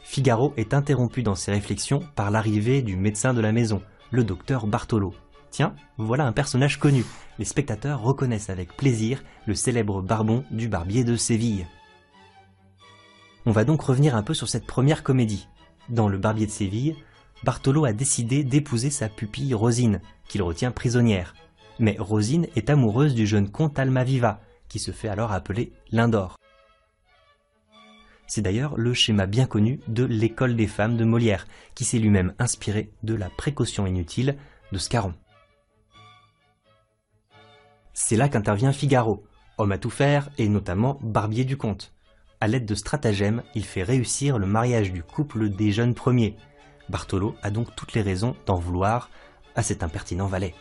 Figaro 0.09 0.55
est 0.57 0.73
interrompu 0.73 1.25
dans 1.25 1.35
ses 1.35 1.51
réflexions 1.51 2.01
par 2.15 2.31
l'arrivée 2.31 2.81
du 2.81 2.97
médecin 2.97 3.35
de 3.35 3.41
la 3.41 3.51
maison, 3.51 3.83
le 4.13 4.23
docteur 4.23 4.69
Bartolo. 4.69 5.13
Tiens, 5.51 5.75
voilà 5.99 6.25
un 6.25 6.33
personnage 6.33 6.79
connu. 6.79 7.05
Les 7.41 7.45
spectateurs 7.45 8.01
reconnaissent 8.01 8.49
avec 8.49 8.77
plaisir 8.77 9.25
le 9.47 9.55
célèbre 9.55 10.03
barbon 10.03 10.45
du 10.53 10.69
barbier 10.69 11.03
de 11.03 11.17
Séville. 11.17 11.67
On 13.47 13.51
va 13.51 13.65
donc 13.65 13.83
revenir 13.83 14.15
un 14.15 14.23
peu 14.23 14.33
sur 14.33 14.49
cette 14.49 14.65
première 14.65 15.03
comédie. 15.03 15.49
Dans 15.89 16.09
Le 16.09 16.19
Barbier 16.19 16.47
de 16.47 16.53
Séville, 16.53 16.95
Bartolo 17.43 17.85
a 17.85 17.93
décidé 17.93 18.45
d'épouser 18.45 18.91
sa 18.91 19.09
pupille 19.09 19.55
Rosine, 19.55 20.01
qu'il 20.29 20.43
retient 20.43 20.71
prisonnière. 20.71 21.35
Mais 21.81 21.97
Rosine 21.99 22.47
est 22.55 22.71
amoureuse 22.71 23.15
du 23.15 23.27
jeune 23.27 23.51
comte 23.51 23.79
Almaviva, 23.79 24.41
qui 24.69 24.79
se 24.79 24.93
fait 24.93 25.09
alors 25.09 25.33
appeler 25.33 25.73
Lindor. 25.91 26.37
C'est 28.27 28.43
d'ailleurs 28.43 28.77
le 28.77 28.93
schéma 28.93 29.27
bien 29.27 29.47
connu 29.47 29.81
de 29.89 30.05
l'école 30.05 30.57
des 30.57 30.67
femmes 30.67 30.97
de 30.97 31.05
Molière, 31.05 31.47
qui 31.75 31.85
s'est 31.85 31.99
lui-même 31.99 32.35
inspiré 32.39 32.91
de 33.03 33.15
la 33.15 33.31
précaution 33.31 33.87
inutile 33.87 34.37
de 34.73 34.79
Scarron. 34.79 35.15
C'est 37.93 38.17
là 38.17 38.29
qu'intervient 38.29 38.73
Figaro, 38.73 39.25
homme 39.59 39.73
à 39.73 39.79
tout 39.79 39.91
faire 39.91 40.29
et 40.39 40.49
notamment 40.49 40.99
barbier 41.03 41.45
du 41.45 41.57
comte. 41.57 41.95
À 42.41 42.49
l'aide 42.49 42.67
de 42.67 42.75
stratagèmes, 42.75 43.43
il 43.55 43.65
fait 43.65 43.83
réussir 43.83 44.39
le 44.39 44.47
mariage 44.47 44.93
du 44.93 45.03
couple 45.03 45.49
des 45.49 45.73
jeunes 45.73 45.95
premiers. 45.95 46.37
Bartolo 46.89 47.35
a 47.43 47.51
donc 47.51 47.75
toutes 47.75 47.95
les 47.95 48.03
raisons 48.03 48.37
d'en 48.45 48.57
vouloir 48.57 49.11
à 49.55 49.63
cet 49.63 49.83
impertinent 49.83 50.27
valet. 50.27 50.55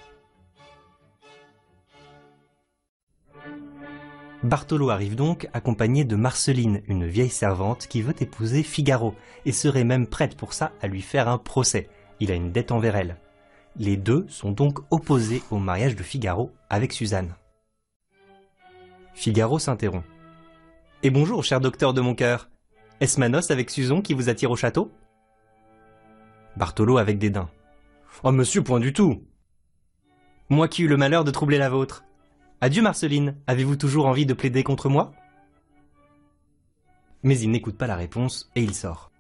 Bartolo 4.46 4.92
arrive 4.92 5.16
donc 5.16 5.50
accompagné 5.54 6.04
de 6.04 6.16
Marceline, 6.16 6.84
une 6.88 7.08
vieille 7.08 7.32
servante 7.32 7.88
qui 7.88 8.04
veut 8.04 8.14
épouser 8.20 8.62
Figaro, 8.62 9.16
et 9.44 9.52
serait 9.52 9.84
même 9.84 10.06
prête 10.06 10.38
pour 10.38 10.54
ça 10.54 10.72
à 10.84 10.88
lui 10.88 11.02
faire 11.02 11.28
un 11.28 11.40
procès. 11.40 11.90
Il 12.20 12.32
a 12.32 12.36
une 12.36 12.52
dette 12.52 12.72
envers 12.72 12.96
elle. 12.96 13.18
Les 13.76 13.98
deux 13.98 14.28
sont 14.30 14.52
donc 14.52 14.80
opposés 14.92 15.42
au 15.50 15.58
mariage 15.58 15.96
de 15.96 16.04
Figaro 16.04 16.52
avec 16.70 16.94
Suzanne. 16.94 17.34
Figaro 19.16 19.58
s'interrompt. 19.58 20.06
Et 21.02 21.10
bonjour, 21.10 21.44
cher 21.44 21.60
docteur 21.60 21.96
de 21.96 22.02
mon 22.02 22.14
cœur. 22.14 22.48
Est-ce 23.00 23.20
Manos 23.20 23.50
avec 23.50 23.72
Suzon 23.72 24.04
qui 24.04 24.14
vous 24.14 24.30
attire 24.30 24.52
au 24.52 24.56
château? 24.56 24.92
Bartholo 26.56 27.00
avec 27.00 27.18
dédain. 27.18 27.50
Oh 28.24 28.32
monsieur, 28.32 28.64
point 28.64 28.80
du 28.80 28.94
tout. 28.94 29.24
Moi 30.50 30.68
qui 30.68 30.84
eus 30.84 30.88
le 30.88 30.98
malheur 30.98 31.24
de 31.24 31.32
troubler 31.32 31.58
la 31.58 31.70
vôtre. 31.70 32.04
Adieu 32.66 32.82
Marceline, 32.82 33.36
avez-vous 33.46 33.76
toujours 33.76 34.08
envie 34.08 34.26
de 34.26 34.34
plaider 34.34 34.64
contre 34.64 34.90
moi? 34.90 35.14
Mais 37.22 37.38
il 37.38 37.52
n'écoute 37.52 37.78
pas 37.78 37.86
la 37.86 37.96
réponse 37.96 38.50
et 38.56 38.64
il 38.64 38.74
sort. 38.74 39.12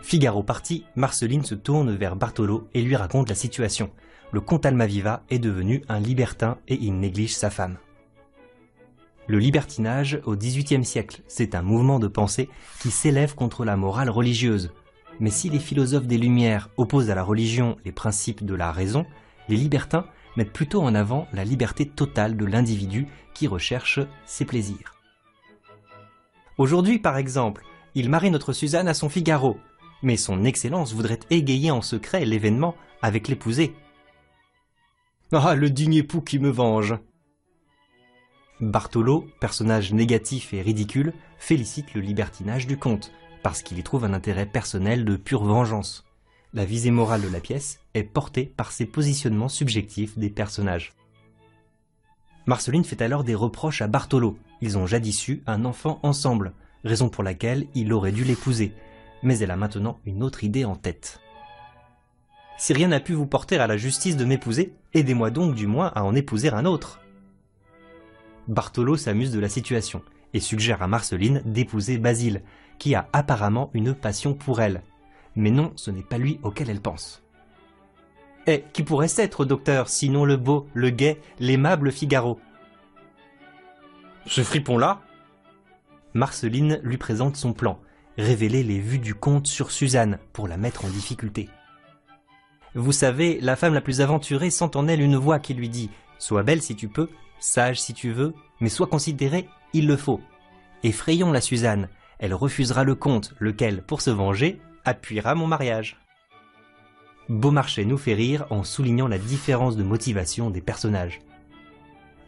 Figaro 0.00 0.42
parti, 0.42 0.86
Marceline 0.96 1.44
se 1.44 1.54
tourne 1.54 1.94
vers 1.94 2.16
Bartolo 2.16 2.70
et 2.72 2.80
lui 2.80 2.96
raconte 2.96 3.28
la 3.28 3.34
situation. 3.34 3.90
Le 4.32 4.40
comte 4.40 4.64
Almaviva 4.64 5.24
est 5.28 5.38
devenu 5.38 5.82
un 5.90 6.00
libertin 6.00 6.56
et 6.68 6.78
il 6.80 6.98
néglige 6.98 7.36
sa 7.36 7.50
femme. 7.50 7.76
Le 9.26 9.38
libertinage 9.38 10.22
au 10.24 10.36
XVIIIe 10.36 10.86
siècle, 10.86 11.20
c'est 11.28 11.54
un 11.54 11.60
mouvement 11.60 11.98
de 11.98 12.08
pensée 12.08 12.48
qui 12.80 12.90
s'élève 12.90 13.34
contre 13.34 13.66
la 13.66 13.76
morale 13.76 14.08
religieuse. 14.08 14.72
Mais 15.20 15.28
si 15.28 15.50
les 15.50 15.58
philosophes 15.58 16.06
des 16.06 16.16
Lumières 16.16 16.70
opposent 16.78 17.10
à 17.10 17.14
la 17.14 17.22
religion 17.22 17.76
les 17.84 17.92
principes 17.92 18.46
de 18.46 18.54
la 18.54 18.72
raison, 18.72 19.04
les 19.48 19.56
libertins 19.56 20.06
mettent 20.36 20.52
plutôt 20.52 20.82
en 20.82 20.94
avant 20.94 21.26
la 21.32 21.44
liberté 21.44 21.86
totale 21.86 22.36
de 22.36 22.44
l'individu 22.44 23.06
qui 23.34 23.46
recherche 23.46 24.00
ses 24.26 24.44
plaisirs. 24.44 24.94
Aujourd'hui, 26.58 26.98
par 26.98 27.16
exemple, 27.16 27.64
il 27.94 28.08
marie 28.08 28.30
notre 28.30 28.52
Suzanne 28.52 28.88
à 28.88 28.94
son 28.94 29.08
Figaro, 29.08 29.58
mais 30.02 30.16
son 30.16 30.44
Excellence 30.44 30.92
voudrait 30.92 31.20
égayer 31.30 31.70
en 31.70 31.82
secret 31.82 32.24
l'événement 32.24 32.74
avec 33.02 33.28
l'épousée. 33.28 33.74
Ah, 35.32 35.54
le 35.54 35.70
digne 35.70 35.94
époux 35.94 36.20
qui 36.20 36.38
me 36.38 36.50
venge 36.50 36.96
Bartolo, 38.60 39.26
personnage 39.40 39.92
négatif 39.92 40.52
et 40.52 40.62
ridicule, 40.62 41.12
félicite 41.38 41.94
le 41.94 42.00
libertinage 42.00 42.66
du 42.66 42.76
comte, 42.76 43.12
parce 43.42 43.62
qu'il 43.62 43.78
y 43.78 43.82
trouve 43.84 44.04
un 44.04 44.14
intérêt 44.14 44.46
personnel 44.46 45.04
de 45.04 45.16
pure 45.16 45.44
vengeance. 45.44 46.07
La 46.54 46.64
visée 46.64 46.90
morale 46.90 47.20
de 47.20 47.28
la 47.28 47.40
pièce 47.40 47.80
est 47.92 48.04
portée 48.04 48.46
par 48.46 48.72
ces 48.72 48.86
positionnements 48.86 49.50
subjectifs 49.50 50.18
des 50.18 50.30
personnages. 50.30 50.94
Marceline 52.46 52.84
fait 52.84 53.02
alors 53.02 53.22
des 53.22 53.34
reproches 53.34 53.82
à 53.82 53.86
Bartolo. 53.86 54.38
Ils 54.62 54.78
ont 54.78 54.86
jadis 54.86 55.28
eu 55.28 55.42
un 55.46 55.66
enfant 55.66 56.00
ensemble, 56.02 56.54
raison 56.84 57.10
pour 57.10 57.22
laquelle 57.22 57.66
il 57.74 57.92
aurait 57.92 58.12
dû 58.12 58.24
l'épouser, 58.24 58.72
mais 59.22 59.38
elle 59.38 59.50
a 59.50 59.56
maintenant 59.56 60.00
une 60.06 60.22
autre 60.22 60.42
idée 60.42 60.64
en 60.64 60.74
tête. 60.74 61.20
Si 62.56 62.72
rien 62.72 62.88
n'a 62.88 63.00
pu 63.00 63.12
vous 63.12 63.26
porter 63.26 63.58
à 63.58 63.66
la 63.66 63.76
justice 63.76 64.16
de 64.16 64.24
m'épouser, 64.24 64.72
aidez-moi 64.94 65.30
donc 65.30 65.54
du 65.54 65.66
moins 65.66 65.92
à 65.94 66.02
en 66.02 66.14
épouser 66.14 66.48
un 66.48 66.64
autre. 66.64 67.00
Bartolo 68.48 68.96
s'amuse 68.96 69.32
de 69.32 69.38
la 69.38 69.50
situation 69.50 70.00
et 70.32 70.40
suggère 70.40 70.82
à 70.82 70.88
Marceline 70.88 71.42
d'épouser 71.44 71.98
Basile, 71.98 72.42
qui 72.78 72.94
a 72.94 73.06
apparemment 73.12 73.70
une 73.74 73.94
passion 73.94 74.32
pour 74.32 74.62
elle. 74.62 74.82
Mais 75.38 75.52
non, 75.52 75.72
ce 75.76 75.92
n'est 75.92 76.02
pas 76.02 76.18
lui 76.18 76.40
auquel 76.42 76.68
elle 76.68 76.80
pense. 76.80 77.22
Eh, 78.48 78.64
qui 78.72 78.82
pourrait 78.82 79.06
être, 79.18 79.44
docteur, 79.44 79.88
sinon 79.88 80.24
le 80.24 80.36
beau, 80.36 80.66
le 80.74 80.90
gai, 80.90 81.20
l'aimable 81.38 81.92
Figaro? 81.92 82.40
Ce 84.26 84.42
fripon-là? 84.42 85.00
Marceline 86.12 86.80
lui 86.82 86.96
présente 86.96 87.36
son 87.36 87.52
plan, 87.52 87.78
révéler 88.16 88.64
les 88.64 88.80
vues 88.80 88.98
du 88.98 89.14
comte 89.14 89.46
sur 89.46 89.70
Suzanne 89.70 90.18
pour 90.32 90.48
la 90.48 90.56
mettre 90.56 90.86
en 90.86 90.88
difficulté. 90.88 91.48
Vous 92.74 92.90
savez, 92.90 93.38
la 93.40 93.54
femme 93.54 93.74
la 93.74 93.80
plus 93.80 94.00
aventurée 94.00 94.50
sent 94.50 94.76
en 94.76 94.88
elle 94.88 95.00
une 95.00 95.16
voix 95.16 95.38
qui 95.38 95.54
lui 95.54 95.68
dit 95.68 95.88
Sois 96.18 96.42
belle 96.42 96.62
si 96.62 96.74
tu 96.74 96.88
peux, 96.88 97.10
sage 97.38 97.80
si 97.80 97.94
tu 97.94 98.10
veux, 98.10 98.34
mais 98.58 98.68
sois 98.68 98.88
considérée, 98.88 99.48
il 99.72 99.86
le 99.86 99.96
faut. 99.96 100.20
Effrayons 100.82 101.30
la 101.30 101.40
Suzanne, 101.40 101.88
elle 102.18 102.34
refusera 102.34 102.82
le 102.82 102.96
comte, 102.96 103.34
lequel, 103.38 103.82
pour 103.82 104.00
se 104.00 104.10
venger, 104.10 104.60
appuiera 104.88 105.34
mon 105.34 105.46
mariage. 105.46 105.96
Beaumarchais 107.28 107.84
nous 107.84 107.98
fait 107.98 108.14
rire 108.14 108.46
en 108.50 108.64
soulignant 108.64 109.08
la 109.08 109.18
différence 109.18 109.76
de 109.76 109.82
motivation 109.82 110.50
des 110.50 110.60
personnages. 110.60 111.20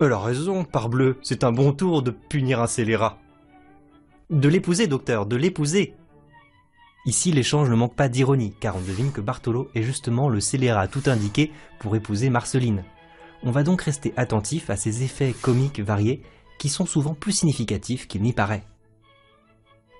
Elle 0.00 0.12
a 0.12 0.19
raison, 0.19 0.64
parbleu, 0.64 1.19
c'est 1.23 1.45
un 1.45 1.52
bon 1.52 1.73
tour 1.73 2.02
de 2.02 2.11
punir 2.11 2.61
un 2.61 2.67
scélérat. 2.67 3.19
De 4.31 4.49
l'épouser, 4.49 4.87
docteur, 4.87 5.26
de 5.26 5.37
l'épouser. 5.37 5.95
Ici, 7.07 7.33
l'échange 7.33 7.71
ne 7.71 7.75
manque 7.75 7.97
pas 7.97 8.09
d'ironie, 8.09 8.55
car 8.61 8.76
on 8.76 8.81
devine 8.81 9.12
que 9.12 9.21
Bartolo 9.21 9.71
est 9.75 9.83
justement 9.83 10.29
le 10.29 10.40
scélérat 10.40 10.87
tout 10.87 11.02
indiqué 11.07 11.50
pour 11.81 11.97
épouser 11.97 12.31
Marceline. 12.31 12.85
On 13.43 13.50
va 13.50 13.62
donc 13.62 13.83
rester 13.83 14.12
attentif 14.17 14.69
à 14.69 14.76
ces 14.76 15.02
effets 15.02 15.33
comiques 15.33 15.81
variés 15.81 16.23
qui 16.59 16.69
sont 16.69 16.85
souvent 16.85 17.14
plus 17.14 17.33
significatifs 17.33 18.07
qu'il 18.07 18.23
n'y 18.23 18.35
paraît. 18.35 18.64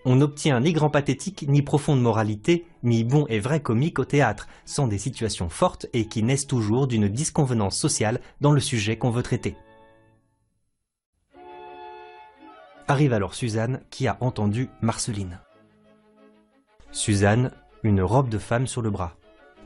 On 0.07 0.17
n'obtient 0.17 0.61
ni 0.61 0.73
grand 0.73 0.89
pathétique, 0.89 1.45
ni 1.47 1.61
profonde 1.61 2.01
moralité, 2.01 2.65
ni 2.83 3.05
bon 3.05 3.27
et 3.29 3.39
vrai 3.39 3.61
comique 3.61 3.99
au 3.99 4.07
théâtre, 4.07 4.49
sans 4.65 4.87
des 4.87 4.97
situations 4.97 5.51
fortes 5.51 5.87
et 5.93 6.07
qui 6.07 6.23
naissent 6.23 6.47
toujours 6.47 6.87
d'une 6.87 7.09
disconvenance 7.09 7.77
sociale 7.77 8.21
dans 8.41 8.53
le 8.53 8.61
sujet 8.61 8.97
qu'on 8.97 9.11
veut 9.11 9.23
traiter. 9.23 9.57
Arrive 12.89 13.13
alors 13.13 13.35
Suzanne 13.35 13.83
qui 13.91 14.09
a 14.09 14.17
entendu 14.21 14.71
Marceline. 14.81 15.39
Suzanne, 16.93 17.53
une 17.83 18.03
robe 18.03 18.31
de 18.31 18.39
femme 18.39 18.67
sur 18.67 18.83
le 18.83 18.91
bras. 18.91 19.17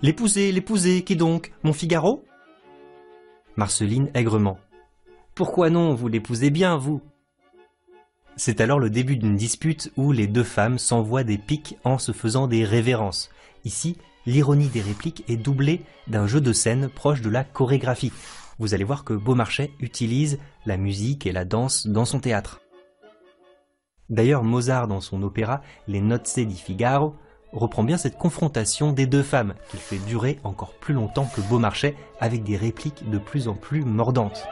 L'épouser, 0.03 0.50
l'épouser, 0.53 1.05
qui 1.05 1.17
donc? 1.17 1.53
Mon 1.62 1.73
Figaro? 1.73 2.25
Marceline 3.57 4.11
aigrement. 4.14 4.59
Pourquoi 5.35 5.71
non, 5.71 5.95
vous 5.95 6.09
l'épousez 6.09 6.50
bien, 6.50 6.76
vous 6.76 7.00
C'est 8.37 8.61
alors 8.61 8.81
le 8.81 8.91
début 8.91 9.17
d'une 9.17 9.37
dispute 9.37 9.93
où 9.97 10.11
les 10.11 10.26
deux 10.26 10.43
femmes 10.43 10.79
s'envoient 10.79 11.23
des 11.23 11.38
piques 11.38 11.79
en 11.85 11.99
se 11.99 12.11
faisant 12.11 12.49
des 12.49 12.64
révérences. 12.64 13.31
Ici, 13.64 13.97
l'ironie 14.26 14.69
des 14.69 14.81
répliques 14.81 15.25
est 15.29 15.37
doublée 15.37 15.83
d'un 16.09 16.26
jeu 16.26 16.41
de 16.41 16.53
scène 16.53 16.88
proche 16.88 17.21
de 17.21 17.31
la 17.31 17.45
chorégraphie. 17.45 18.12
Vous 18.59 18.75
allez 18.75 18.85
voir 18.85 19.05
que 19.05 19.14
Beaumarchais 19.14 19.71
utilise 19.79 20.38
la 20.67 20.76
musique 20.76 21.26
et 21.26 21.33
la 21.33 21.45
danse 21.45 21.87
dans 21.87 22.05
son 22.05 22.19
théâtre. 22.19 22.61
D'ailleurs, 24.11 24.43
Mozart, 24.43 24.88
dans 24.88 25.00
son 25.00 25.23
opéra 25.23 25.62
Les 25.87 26.00
Nozze 26.00 26.38
di 26.38 26.57
Figaro, 26.57 27.14
reprend 27.53 27.85
bien 27.85 27.97
cette 27.97 28.19
confrontation 28.19 28.93
des 28.93 29.07
deux 29.07 29.23
femmes, 29.23 29.55
qu'il 29.71 29.81
fait 29.81 30.05
durer 30.07 30.41
encore 30.43 30.75
plus 30.75 30.93
longtemps 30.93 31.29
que 31.35 31.41
Beaumarchais, 31.41 31.95
avec 32.21 32.43
des 32.43 32.57
répliques 32.57 33.09
de 33.09 33.19
plus 33.19 33.47
en 33.47 33.55
plus 33.55 33.85
mordantes. 33.85 34.45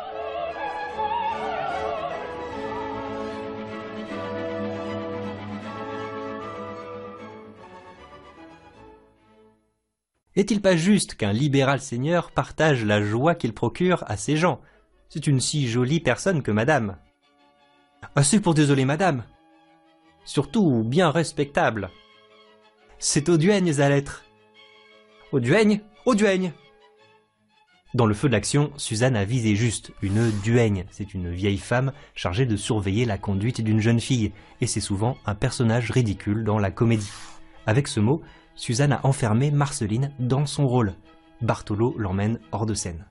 Est-il 10.35 10.63
pas 10.63 10.77
juste 10.77 11.15
qu'un 11.15 11.33
libéral 11.33 11.81
seigneur 11.81 12.31
partage 12.31 12.85
la 12.85 13.03
joie 13.03 13.35
qu'il 13.35 13.53
procure 13.53 14.03
à 14.07 14.17
ses 14.17 14.37
gens? 14.37 14.61
C'est 15.11 15.27
une 15.27 15.41
si 15.41 15.69
jolie 15.69 16.01
personne 16.01 16.43
que 16.43 16.51
madame. 16.51 16.97
Assez 18.17 18.41
pour 18.41 18.55
désoler 18.55 18.87
madame, 18.87 19.25
surtout 20.25 20.83
bien 20.85 21.11
respectable. 21.11 21.91
C'est 22.99 23.29
au 23.29 23.37
duègne 23.37 23.79
à 23.81 23.89
l'être. 23.91 24.25
Au 25.33 25.41
duègne 25.41 25.81
Au 26.07 26.15
duègne 26.15 26.53
Dans 27.93 28.07
le 28.07 28.15
feu 28.15 28.29
de 28.29 28.33
l'action, 28.33 28.73
Suzanne 28.77 29.17
a 29.17 29.27
visé 29.27 29.55
juste 29.55 29.93
une 30.01 30.31
duègne. 30.41 30.87
C'est 30.91 31.13
une 31.13 31.31
vieille 31.31 31.59
femme 31.59 31.93
chargée 32.15 32.47
de 32.47 32.57
surveiller 32.57 33.05
la 33.05 33.19
conduite 33.19 33.61
d'une 33.61 33.81
jeune 33.81 34.01
fille, 34.01 34.33
et 34.63 34.67
c'est 34.67 34.81
souvent 34.81 35.19
un 35.27 35.35
personnage 35.35 35.91
ridicule 35.91 36.45
dans 36.45 36.59
la 36.59 36.71
comédie. 36.71 37.13
Avec 37.67 37.87
ce 37.87 38.01
mot, 38.01 38.23
Suzanne 38.55 38.93
a 38.93 39.07
enfermé 39.07 39.51
Marceline 39.51 40.13
dans 40.19 40.47
son 40.47 40.67
rôle. 40.67 40.95
Bartolo 41.41 41.95
l'emmène 41.99 42.39
hors 42.53 42.67
de 42.67 42.75
scène. 42.75 43.07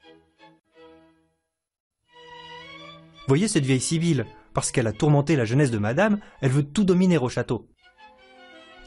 Voyez 3.28 3.48
cette 3.48 3.66
vieille 3.66 3.82
Sibylle, 3.82 4.26
parce 4.54 4.72
qu'elle 4.72 4.88
a 4.88 4.94
tourmenté 4.94 5.36
la 5.36 5.46
jeunesse 5.46 5.72
de 5.72 5.78
madame, 5.78 6.20
elle 6.42 6.52
veut 6.52 6.64
tout 6.64 6.84
dominer 6.84 7.18
au 7.18 7.30
château. 7.30 7.68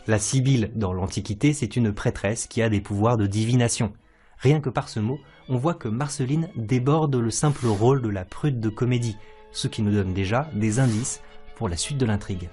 La 0.06 0.18
Sibylle, 0.18 0.70
dans 0.74 0.92
l'Antiquité, 0.92 1.54
c'est 1.54 1.76
une 1.76 1.94
prêtresse 1.94 2.46
qui 2.46 2.60
a 2.60 2.68
des 2.68 2.80
pouvoirs 2.80 3.16
de 3.16 3.26
divination. 3.26 3.94
Rien 4.38 4.60
que 4.60 4.68
par 4.68 4.88
ce 4.88 5.00
mot, 5.00 5.18
on 5.48 5.56
voit 5.56 5.74
que 5.74 5.88
Marceline 5.88 6.50
déborde 6.56 7.16
le 7.16 7.30
simple 7.30 7.66
rôle 7.66 8.02
de 8.02 8.10
la 8.10 8.24
prude 8.24 8.60
de 8.60 8.68
comédie, 8.68 9.16
ce 9.52 9.68
qui 9.68 9.80
nous 9.80 9.92
donne 9.92 10.12
déjà 10.12 10.50
des 10.54 10.78
indices 10.78 11.22
pour 11.56 11.68
la 11.68 11.76
suite 11.76 11.98
de 11.98 12.06
l'intrigue. 12.06 12.50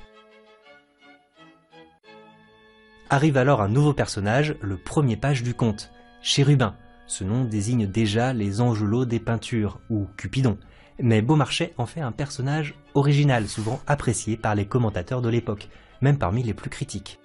Arrive 3.14 3.36
alors 3.36 3.62
un 3.62 3.68
nouveau 3.68 3.92
personnage, 3.92 4.56
le 4.62 4.78
premier 4.78 5.18
page 5.18 5.44
du 5.44 5.54
conte, 5.54 5.92
Chérubin. 6.22 6.78
Ce 7.08 7.26
nom 7.26 7.44
désigne 7.44 7.86
déjà 7.86 8.32
les 8.32 8.62
angelots 8.62 9.04
des 9.04 9.20
peintures, 9.20 9.82
ou 9.90 10.08
Cupidon, 10.16 10.58
mais 10.98 11.22
Beaumarchais 11.22 11.74
en 11.78 11.86
fait 11.86 12.00
un 12.00 12.14
personnage 12.14 12.74
original, 12.94 13.50
souvent 13.50 13.82
apprécié 13.86 14.38
par 14.38 14.56
les 14.56 14.64
commentateurs 14.64 15.22
de 15.22 15.28
l'époque, 15.28 15.68
même 16.00 16.18
parmi 16.18 16.42
les 16.42 16.54
plus 16.54 16.70
critiques. 16.70 17.20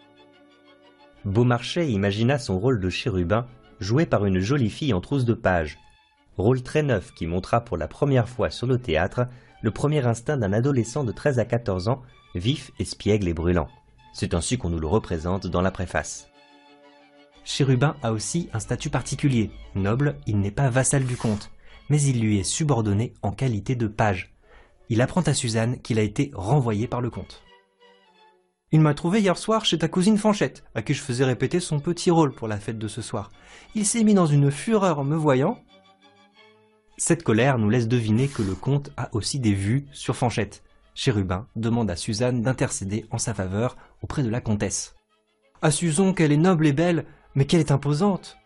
Beaumarchais 1.25 1.88
imagina 1.88 2.40
son 2.40 2.59
rôle 2.59 2.81
de 2.81 2.90
chérubin 2.90 3.47
joué 3.78 4.07
par 4.07 4.25
une 4.25 4.40
jolie 4.40 4.71
fille 4.71 4.93
en 4.93 5.00
trousse 5.00 5.25
de 5.25 5.35
page. 5.35 5.78
Rôle 6.37 6.64
très 6.64 6.83
neuf 6.83 7.12
qui 7.14 7.28
montra 7.28 7.61
pour 7.61 7.76
la 7.76 7.87
première 7.87 8.28
fois 8.28 8.50
sur 8.50 8.66
le 8.66 8.78
théâtre 8.78 9.28
le 9.62 9.71
premier 9.71 10.05
instinct 10.05 10.37
d'un 10.37 10.52
adolescent 10.52 11.05
de 11.05 11.12
13 11.12 11.38
à 11.38 11.45
14 11.45 11.87
ans, 11.87 12.02
vif, 12.35 12.73
espiègle 12.81 13.28
et 13.28 13.35
brûlant. 13.35 13.69
C'est 14.19 14.33
ainsi 14.33 14.57
qu'on 14.57 14.71
nous 14.71 14.79
le 14.79 14.87
représente 14.87 15.47
dans 15.47 15.61
la 15.61 15.71
préface. 15.71 16.31
Chérubin 17.45 17.97
a 18.03 18.13
aussi 18.13 18.49
un 18.55 18.61
statut 18.61 18.89
particulier. 18.89 19.51
Noble, 19.75 20.17
il 20.27 20.41
n'est 20.41 20.51
pas 20.51 20.71
vassal 20.71 21.05
du 21.05 21.19
comte, 21.19 21.51
mais 21.91 22.01
il 22.01 22.23
lui 22.23 22.39
est 22.39 22.43
subordonné 22.43 23.13
en 23.21 23.31
qualité 23.31 23.75
de 23.75 23.87
page. 23.87 24.35
Il 24.89 25.03
apprend 25.03 25.21
à 25.21 25.35
Suzanne 25.35 25.83
qu'il 25.83 25.99
a 25.99 26.03
été 26.03 26.31
renvoyé 26.33 26.87
par 26.87 27.03
le 27.03 27.11
comte. 27.11 27.43
Il 28.73 28.81
m'a 28.81 28.95
trouvé 28.95 29.21
hier 29.21 29.37
soir 29.37 29.67
chez 29.67 29.77
ta 29.77 29.87
cousine 29.87 30.17
Fanchette, 30.17 30.65
à 30.75 30.81
qui 30.81 30.95
je 30.95 31.03
faisais 31.03 31.27
répéter 31.27 31.61
son 31.61 31.79
petit 31.79 32.11
rôle 32.11 32.35
pour 32.35 32.49
la 32.49 32.59
fête 32.59 32.79
de 32.79 32.89
ce 32.89 33.03
soir. 33.03 33.31
Il 33.75 33.85
s'est 33.85 34.03
mis 34.03 34.15
dans 34.15 34.25
une 34.25 34.51
fureur 34.51 34.99
en 34.99 35.05
me 35.05 35.15
voyant. 35.15 35.63
Cette 36.97 37.23
colère 37.23 37.59
nous 37.59 37.69
laisse 37.69 37.87
deviner 37.87 38.29
que 38.29 38.41
le 38.41 38.55
comte 38.55 38.93
a 38.97 39.15
aussi 39.15 39.41
des 39.41 39.53
vues 39.53 39.87
sur 39.93 40.17
Fanchette. 40.17 40.63
Chérubin 40.97 41.47
demande 41.57 41.91
à 41.91 41.97
Suzanne 41.97 42.41
d'intercéder 42.41 43.05
en 43.11 43.19
sa 43.19 43.35
faveur 43.35 43.76
auprès 44.00 44.23
de 44.23 44.31
la 44.31 44.41
comtesse. 44.41 44.95
À 45.61 45.71
Suzon 45.71 46.15
qu'elle 46.15 46.33
est 46.33 46.38
noble 46.38 46.67
et 46.67 46.73
belle, 46.73 47.05
mais 47.35 47.45
qu'elle 47.45 47.61
est 47.61 47.71
imposante. 47.71 48.38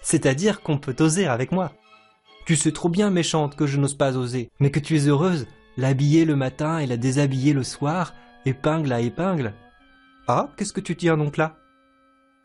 C'est-à-dire 0.00 0.62
qu'on 0.62 0.78
peut 0.78 0.94
oser 1.00 1.26
avec 1.26 1.50
moi. 1.50 1.72
Tu 2.46 2.54
sais 2.54 2.70
trop 2.70 2.88
bien, 2.88 3.10
méchante, 3.10 3.56
que 3.56 3.66
je 3.66 3.76
n'ose 3.76 3.96
pas 3.96 4.16
oser, 4.16 4.52
mais 4.60 4.70
que 4.70 4.78
tu 4.78 4.96
es 4.96 5.08
heureuse, 5.08 5.48
l'habiller 5.76 6.24
le 6.24 6.36
matin 6.36 6.78
et 6.78 6.86
la 6.86 6.96
déshabiller 6.96 7.52
le 7.52 7.64
soir, 7.64 8.14
épingle 8.46 8.92
à 8.92 9.00
épingle. 9.00 9.52
Ah, 10.28 10.48
qu'est-ce 10.56 10.72
que 10.72 10.80
tu 10.80 10.94
tiens 10.94 11.16
donc 11.16 11.36
là? 11.36 11.56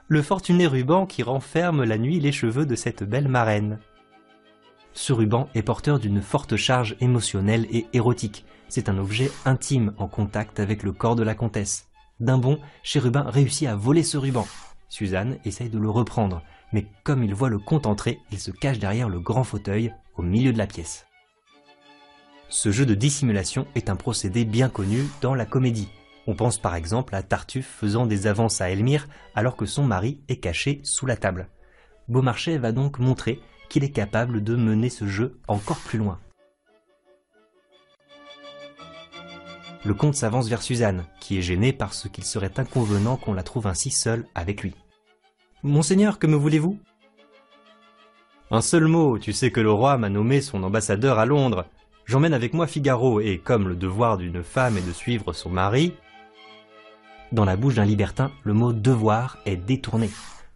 Le 0.07 0.23
fortuné 0.23 0.65
ruban 0.65 1.05
qui 1.05 1.21
renferme 1.21 1.83
la 1.83 1.99
nuit 1.99 2.19
les 2.19 2.31
cheveux 2.31 2.65
de 2.65 2.75
cette 2.75 3.03
belle 3.03 3.27
marraine. 3.27 3.79
Ce 4.93 5.13
ruban 5.13 5.49
est 5.53 5.61
porteur 5.61 5.99
d'une 5.99 6.21
forte 6.21 6.55
charge 6.55 6.95
émotionnelle 6.99 7.67
et 7.69 7.85
érotique. 7.93 8.43
C'est 8.69 8.89
un 8.89 8.97
objet 8.97 9.31
intime 9.45 9.93
en 9.97 10.07
contact 10.07 10.59
avec 10.59 10.83
le 10.83 10.91
corps 10.91 11.15
de 11.15 11.23
la 11.23 11.35
comtesse. 11.35 11.87
D'un 12.19 12.37
bond, 12.37 12.59
Chérubin 12.83 13.23
réussit 13.23 13.67
à 13.67 13.75
voler 13.75 14.03
ce 14.03 14.17
ruban. 14.17 14.47
Suzanne 14.89 15.37
essaye 15.45 15.69
de 15.69 15.79
le 15.79 15.89
reprendre, 15.89 16.41
mais 16.71 16.87
comme 17.03 17.23
il 17.23 17.33
voit 17.33 17.49
le 17.49 17.59
comte 17.59 17.85
entrer, 17.85 18.19
il 18.31 18.39
se 18.39 18.51
cache 18.51 18.79
derrière 18.79 19.09
le 19.09 19.19
grand 19.19 19.43
fauteuil 19.43 19.93
au 20.15 20.21
milieu 20.21 20.53
de 20.53 20.57
la 20.57 20.67
pièce. 20.67 21.05
Ce 22.49 22.71
jeu 22.71 22.85
de 22.85 22.95
dissimulation 22.95 23.67
est 23.75 23.89
un 23.89 23.95
procédé 23.95 24.45
bien 24.45 24.69
connu 24.69 25.03
dans 25.21 25.35
la 25.35 25.45
comédie. 25.45 25.89
On 26.27 26.35
pense 26.35 26.57
par 26.57 26.75
exemple 26.75 27.15
à 27.15 27.23
Tartuffe 27.23 27.67
faisant 27.67 28.05
des 28.05 28.27
avances 28.27 28.61
à 28.61 28.69
Elmire 28.69 29.07
alors 29.35 29.55
que 29.55 29.65
son 29.65 29.83
mari 29.83 30.21
est 30.27 30.37
caché 30.37 30.79
sous 30.83 31.05
la 31.05 31.17
table. 31.17 31.49
Beaumarchais 32.07 32.57
va 32.57 32.71
donc 32.71 32.99
montrer 32.99 33.41
qu'il 33.69 33.83
est 33.83 33.91
capable 33.91 34.43
de 34.43 34.55
mener 34.55 34.89
ce 34.89 35.07
jeu 35.07 35.39
encore 35.47 35.79
plus 35.79 35.99
loin. 35.99 36.19
Le 39.85 39.93
comte 39.93 40.15
s'avance 40.15 40.49
vers 40.49 40.63
Suzanne, 40.63 41.05
qui 41.19 41.37
est 41.37 41.43
gênée 41.43 41.71
parce 41.71 42.09
qu'il 42.09 42.23
serait 42.23 42.59
inconvenant 42.59 43.17
qu'on 43.17 43.33
la 43.33 43.43
trouve 43.43 43.67
ainsi 43.67 43.91
seule 43.91 44.25
avec 44.33 44.63
lui. 44.63 44.73
Monseigneur, 45.61 46.17
que 46.17 46.25
me 46.27 46.35
voulez-vous? 46.35 46.79
Un 48.49 48.61
seul 48.61 48.87
mot, 48.87 49.19
tu 49.19 49.31
sais 49.31 49.51
que 49.51 49.61
le 49.61 49.71
roi 49.71 49.97
m'a 49.97 50.09
nommé 50.09 50.41
son 50.41 50.63
ambassadeur 50.63 51.19
à 51.19 51.25
Londres. 51.25 51.65
J'emmène 52.05 52.33
avec 52.33 52.53
moi 52.53 52.65
Figaro, 52.65 53.19
et 53.19 53.37
comme 53.37 53.67
le 53.67 53.75
devoir 53.75 54.17
d'une 54.17 54.43
femme 54.43 54.77
est 54.77 54.87
de 54.87 54.91
suivre 54.91 55.33
son 55.33 55.49
mari, 55.49 55.93
dans 57.31 57.45
la 57.45 57.57
bouche 57.57 57.75
d'un 57.75 57.85
libertin, 57.85 58.31
le 58.43 58.53
mot 58.53 58.71
devoir 58.71 59.39
est 59.45 59.57
détourné. 59.57 60.09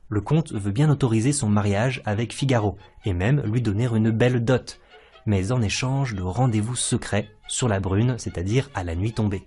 Le 0.08 0.22
comte 0.22 0.54
veut 0.54 0.72
bien 0.72 0.90
autoriser 0.90 1.34
son 1.34 1.50
mariage 1.50 2.02
avec 2.06 2.34
Figaro, 2.34 2.78
et 3.06 3.14
même 3.14 3.42
lui 3.42 3.62
donner 3.62 3.88
une 3.88 4.12
belle 4.12 4.44
dot, 4.44 4.80
mais 5.26 5.52
en 5.52 5.62
échange 5.62 6.16
de 6.16 6.22
rendez-vous 6.22 6.76
secret 6.76 7.30
sur 7.50 7.68
la 7.68 7.82
brune, 7.82 8.16
c'est-à-dire 8.18 8.70
à 8.74 8.86
la 8.86 8.96
nuit 8.96 9.12
tombée. 9.12 9.46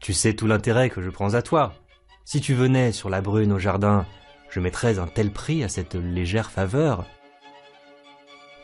Tu 0.00 0.12
sais 0.12 0.34
tout 0.34 0.46
l'intérêt 0.46 0.90
que 0.90 1.00
je 1.00 1.08
prends 1.08 1.32
à 1.32 1.40
toi. 1.40 1.72
Si 2.26 2.40
tu 2.40 2.52
venais 2.52 2.92
sur 2.92 3.08
la 3.08 3.22
brune 3.22 3.52
au 3.52 3.58
jardin, 3.58 4.04
je 4.50 4.60
mettrais 4.60 4.98
un 4.98 5.06
tel 5.06 5.32
prix 5.32 5.64
à 5.64 5.68
cette 5.68 5.94
légère 5.94 6.50
faveur. 6.50 7.06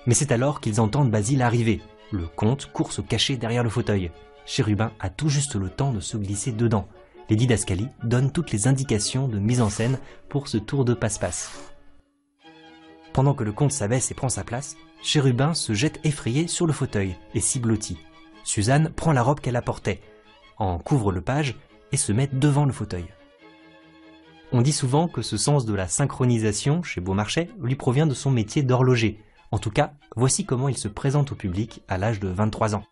Mais 0.06 0.14
c'est 0.14 0.32
alors 0.32 0.60
qu'ils 0.60 0.80
entendent 0.80 1.10
Basile 1.10 1.42
arriver, 1.42 1.80
le 2.10 2.26
comte 2.26 2.66
court 2.72 2.92
se 2.92 3.00
cacher 3.00 3.36
derrière 3.36 3.64
le 3.64 3.70
fauteuil. 3.70 4.10
Chérubin 4.46 4.92
a 5.00 5.10
tout 5.10 5.28
juste 5.28 5.54
le 5.54 5.70
temps 5.70 5.92
de 5.92 6.00
se 6.00 6.16
glisser 6.16 6.52
dedans. 6.52 6.88
Les 7.30 7.36
didascalies 7.36 7.88
donnent 8.02 8.32
toutes 8.32 8.50
les 8.50 8.66
indications 8.66 9.28
de 9.28 9.38
mise 9.38 9.60
en 9.60 9.70
scène 9.70 9.98
pour 10.28 10.48
ce 10.48 10.56
tour 10.56 10.84
de 10.84 10.94
passe-passe. 10.94 11.52
Pendant 13.12 13.34
que 13.34 13.44
le 13.44 13.52
comte 13.52 13.72
s'abaisse 13.72 14.10
et 14.10 14.14
prend 14.14 14.28
sa 14.28 14.44
place, 14.44 14.76
Chérubin 15.02 15.54
se 15.54 15.74
jette 15.74 16.00
effrayé 16.04 16.48
sur 16.48 16.66
le 16.66 16.72
fauteuil 16.72 17.16
et 17.34 17.40
s'y 17.40 17.60
blottit. 17.60 17.98
Suzanne 18.48 18.88
prend 18.96 19.12
la 19.12 19.22
robe 19.22 19.40
qu'elle 19.40 19.56
apportait, 19.56 20.00
en 20.56 20.78
couvre 20.78 21.12
le 21.12 21.20
page 21.20 21.56
et 21.92 21.98
se 21.98 22.12
met 22.12 22.30
devant 22.32 22.64
le 22.64 22.72
fauteuil. 22.72 23.04
On 24.52 24.62
dit 24.62 24.72
souvent 24.72 25.06
que 25.06 25.20
ce 25.20 25.36
sens 25.36 25.66
de 25.66 25.74
la 25.74 25.86
synchronisation 25.86 26.82
chez 26.82 27.02
Beaumarchais 27.02 27.50
lui 27.60 27.74
provient 27.74 28.06
de 28.06 28.14
son 28.14 28.30
métier 28.30 28.62
d'horloger, 28.62 29.20
en 29.52 29.58
tout 29.58 29.70
cas, 29.70 29.92
voici 30.16 30.46
comment 30.46 30.70
il 30.70 30.78
se 30.78 30.88
présente 30.88 31.32
au 31.32 31.34
public 31.34 31.82
à 31.88 31.98
l'âge 31.98 32.20
de 32.20 32.28
23 32.28 32.74
ans. 32.74 32.84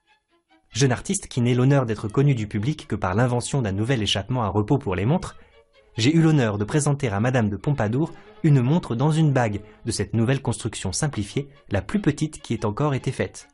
Jeune 0.73 0.93
artiste 0.93 1.27
qui 1.27 1.41
n'est 1.41 1.55
l'honneur 1.55 1.87
d'être 1.87 2.07
connu 2.07 2.35
du 2.35 2.47
public 2.47 2.87
que 2.87 2.95
par 2.95 3.15
l'invention 3.15 3.63
d'un 3.63 3.73
nouvel 3.73 4.03
échappement 4.03 4.43
à 4.43 4.49
repos 4.49 4.77
pour 4.77 4.95
les 4.95 5.07
montres, 5.07 5.39
j'ai 5.97 6.15
eu 6.15 6.21
l'honneur 6.21 6.59
de 6.59 6.65
présenter 6.65 7.09
à 7.09 7.19
Madame 7.19 7.49
de 7.49 7.57
Pompadour 7.57 8.13
une 8.43 8.61
montre 8.61 8.95
dans 8.95 9.11
une 9.11 9.33
bague 9.33 9.63
de 9.87 9.91
cette 9.91 10.13
nouvelle 10.13 10.43
construction 10.43 10.93
simplifiée, 10.93 11.49
la 11.71 11.81
plus 11.81 12.03
petite 12.03 12.43
qui 12.43 12.53
ait 12.53 12.67
encore 12.67 12.93
été 12.93 13.11
faite. 13.11 13.49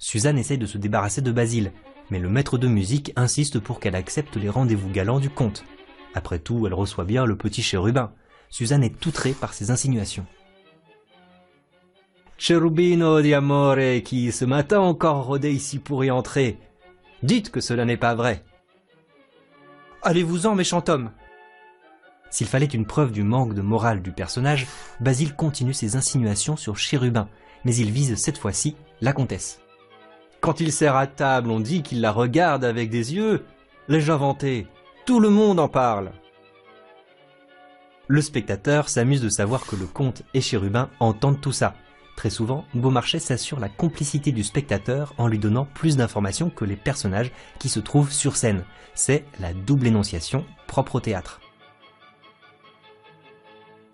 Suzanne 0.00 0.38
essaye 0.38 0.56
de 0.56 0.66
se 0.66 0.78
débarrasser 0.78 1.20
de 1.20 1.30
Basile, 1.30 1.72
mais 2.10 2.18
le 2.18 2.30
maître 2.30 2.56
de 2.56 2.66
musique 2.66 3.12
insiste 3.16 3.60
pour 3.60 3.78
qu'elle 3.78 3.94
accepte 3.94 4.36
les 4.36 4.48
rendez-vous 4.48 4.88
galants 4.88 5.20
du 5.20 5.28
comte. 5.28 5.62
Après 6.14 6.38
tout, 6.38 6.66
elle 6.66 6.74
reçoit 6.74 7.04
bien 7.04 7.26
le 7.26 7.36
petit 7.36 7.62
chérubin. 7.62 8.12
Suzanne 8.48 8.82
est 8.82 9.06
outrée 9.06 9.32
par 9.32 9.52
ces 9.52 9.70
insinuations. 9.70 10.26
Cherubino 12.38 13.20
di 13.20 13.34
amore 13.34 14.02
qui 14.02 14.32
ce 14.32 14.46
matin 14.46 14.80
encore 14.80 15.26
rôdait 15.26 15.52
ici 15.52 15.78
pour 15.78 16.02
y 16.02 16.10
entrer. 16.10 16.58
Dites 17.22 17.50
que 17.50 17.60
cela 17.60 17.84
n'est 17.84 17.98
pas 17.98 18.14
vrai. 18.14 18.42
Allez-vous-en, 20.02 20.54
méchant 20.54 20.82
homme. 20.88 21.10
S'il 22.30 22.46
fallait 22.46 22.64
une 22.64 22.86
preuve 22.86 23.12
du 23.12 23.22
manque 23.22 23.52
de 23.52 23.60
morale 23.60 24.00
du 24.00 24.12
personnage, 24.12 24.66
Basile 25.00 25.34
continue 25.34 25.74
ses 25.74 25.96
insinuations 25.96 26.56
sur 26.56 26.78
Chérubin, 26.78 27.28
mais 27.66 27.76
il 27.76 27.90
vise 27.90 28.14
cette 28.14 28.38
fois-ci 28.38 28.74
la 29.02 29.12
comtesse. 29.12 29.59
Quand 30.40 30.60
il 30.60 30.72
sert 30.72 30.96
à 30.96 31.06
table, 31.06 31.50
on 31.50 31.60
dit 31.60 31.82
qu'il 31.82 32.00
la 32.00 32.12
regarde 32.12 32.64
avec 32.64 32.88
des 32.88 33.14
yeux. 33.14 33.44
L'ai-je 33.88 34.12
Tout 35.04 35.20
le 35.20 35.28
monde 35.28 35.60
en 35.60 35.68
parle. 35.68 36.12
Le 38.08 38.22
spectateur 38.22 38.88
s'amuse 38.88 39.20
de 39.20 39.28
savoir 39.28 39.66
que 39.66 39.76
le 39.76 39.86
comte 39.86 40.22
et 40.32 40.40
Chérubin 40.40 40.88
entendent 40.98 41.40
tout 41.40 41.52
ça. 41.52 41.74
Très 42.16 42.30
souvent, 42.30 42.64
Beaumarchais 42.74 43.18
s'assure 43.18 43.60
la 43.60 43.68
complicité 43.68 44.32
du 44.32 44.42
spectateur 44.42 45.14
en 45.16 45.28
lui 45.28 45.38
donnant 45.38 45.66
plus 45.66 45.96
d'informations 45.96 46.50
que 46.50 46.64
les 46.64 46.76
personnages 46.76 47.32
qui 47.58 47.68
se 47.68 47.80
trouvent 47.80 48.12
sur 48.12 48.36
scène. 48.36 48.64
C'est 48.94 49.24
la 49.40 49.52
double 49.52 49.86
énonciation 49.86 50.44
propre 50.66 50.96
au 50.96 51.00
théâtre. 51.00 51.40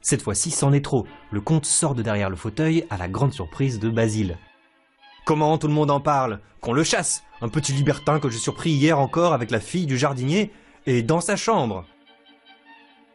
Cette 0.01 0.23
fois-ci, 0.23 0.53
c'en 0.53 0.73
est 0.73 0.85
trop. 0.85 1.07
Le 1.33 1.41
comte 1.41 1.67
sort 1.67 1.97
de 1.97 2.03
derrière 2.03 2.31
le 2.31 2.37
fauteuil 2.37 2.87
à 2.91 2.97
la 2.97 3.09
grande 3.09 3.33
surprise 3.33 3.81
de 3.81 3.91
Basile. 3.91 4.39
Comment 5.27 5.59
tout 5.59 5.67
le 5.67 5.75
monde 5.75 5.91
en 5.91 5.99
parle? 5.99 6.39
Qu'on 6.61 6.73
le 6.73 6.85
chasse? 6.85 7.25
Un 7.41 7.49
petit 7.49 7.73
libertin 7.73 8.21
que 8.21 8.31
j'ai 8.31 8.39
surpris 8.39 8.71
hier 8.71 9.01
encore 9.01 9.33
avec 9.33 9.51
la 9.51 9.59
fille 9.59 9.87
du 9.87 9.99
jardinier 9.99 10.53
et 10.87 11.03
dans 11.03 11.21
sa 11.21 11.35
chambre 11.35 11.85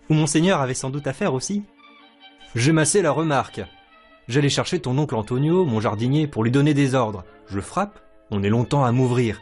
où 0.09 0.13
monseigneur 0.13 0.59
avait 0.59 0.73
sans 0.73 0.89
doute 0.89 1.07
affaire 1.07 1.33
aussi. 1.33 1.63
J'ai 2.53 2.73
massé 2.73 3.01
la 3.01 3.11
remarque. 3.13 3.61
J'allais 4.27 4.49
chercher 4.49 4.81
ton 4.81 4.97
oncle 4.97 5.15
Antonio, 5.15 5.63
mon 5.63 5.79
jardinier, 5.79 6.27
pour 6.27 6.43
lui 6.43 6.51
donner 6.51 6.73
des 6.73 6.95
ordres. 6.95 7.23
Je 7.47 7.61
frappe, 7.61 8.01
on 8.29 8.43
est 8.43 8.49
longtemps 8.49 8.83
à 8.83 8.91
m'ouvrir. 8.91 9.41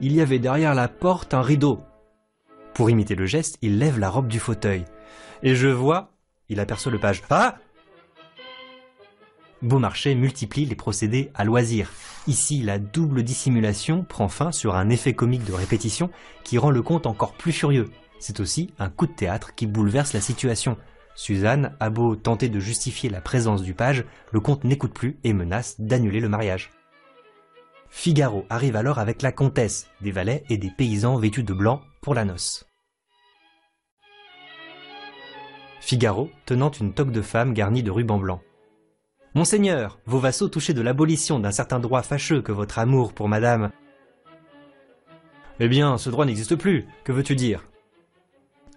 Il 0.00 0.12
y 0.12 0.20
avait 0.20 0.40
derrière 0.40 0.74
la 0.74 0.88
porte 0.88 1.34
un 1.34 1.42
rideau. 1.42 1.78
Pour 2.74 2.90
imiter 2.90 3.14
le 3.14 3.26
geste, 3.26 3.58
il 3.62 3.78
lève 3.78 4.00
la 4.00 4.10
robe 4.10 4.26
du 4.26 4.40
fauteuil. 4.40 4.84
Et 5.44 5.54
je 5.54 5.68
vois, 5.68 6.10
il 6.48 6.58
aperçoit 6.58 6.90
le 6.90 6.98
page. 6.98 7.22
Ah 7.30 7.58
Beaumarchais 9.62 10.14
multiplie 10.14 10.66
les 10.66 10.76
procédés 10.76 11.30
à 11.34 11.44
loisir. 11.44 11.90
Ici, 12.26 12.62
la 12.62 12.78
double 12.78 13.24
dissimulation 13.24 14.04
prend 14.04 14.28
fin 14.28 14.52
sur 14.52 14.76
un 14.76 14.88
effet 14.88 15.14
comique 15.14 15.44
de 15.44 15.52
répétition 15.52 16.10
qui 16.44 16.58
rend 16.58 16.70
le 16.70 16.82
comte 16.82 17.06
encore 17.06 17.32
plus 17.32 17.52
furieux. 17.52 17.90
C'est 18.20 18.40
aussi 18.40 18.72
un 18.78 18.88
coup 18.88 19.06
de 19.06 19.12
théâtre 19.12 19.54
qui 19.54 19.66
bouleverse 19.66 20.12
la 20.12 20.20
situation. 20.20 20.76
Suzanne 21.16 21.74
a 21.80 21.90
beau 21.90 22.14
tenter 22.14 22.48
de 22.48 22.60
justifier 22.60 23.10
la 23.10 23.20
présence 23.20 23.62
du 23.62 23.74
page, 23.74 24.04
le 24.30 24.38
comte 24.38 24.62
n'écoute 24.62 24.94
plus 24.94 25.18
et 25.24 25.32
menace 25.32 25.80
d'annuler 25.80 26.20
le 26.20 26.28
mariage. 26.28 26.70
Figaro 27.90 28.44
arrive 28.50 28.76
alors 28.76 28.98
avec 29.00 29.22
la 29.22 29.32
comtesse, 29.32 29.88
des 30.00 30.12
valets 30.12 30.44
et 30.48 30.58
des 30.58 30.70
paysans 30.70 31.16
vêtus 31.16 31.42
de 31.42 31.54
blanc 31.54 31.80
pour 32.02 32.14
la 32.14 32.24
noce. 32.24 32.66
Figaro 35.80 36.30
tenant 36.44 36.70
une 36.70 36.92
toque 36.92 37.12
de 37.12 37.22
femme 37.22 37.54
garnie 37.54 37.82
de 37.82 37.90
rubans 37.90 38.18
blancs. 38.18 38.42
Monseigneur, 39.34 39.98
vos 40.06 40.18
vassaux 40.18 40.48
touchaient 40.48 40.74
de 40.74 40.80
l'abolition 40.80 41.38
d'un 41.38 41.50
certain 41.50 41.78
droit 41.78 42.02
fâcheux 42.02 42.40
que 42.40 42.52
votre 42.52 42.78
amour 42.78 43.12
pour 43.12 43.28
madame. 43.28 43.70
Eh 45.60 45.68
bien, 45.68 45.98
ce 45.98 46.08
droit 46.10 46.24
n'existe 46.24 46.56
plus, 46.56 46.86
que 47.04 47.12
veux-tu 47.12 47.36
dire? 47.36 47.64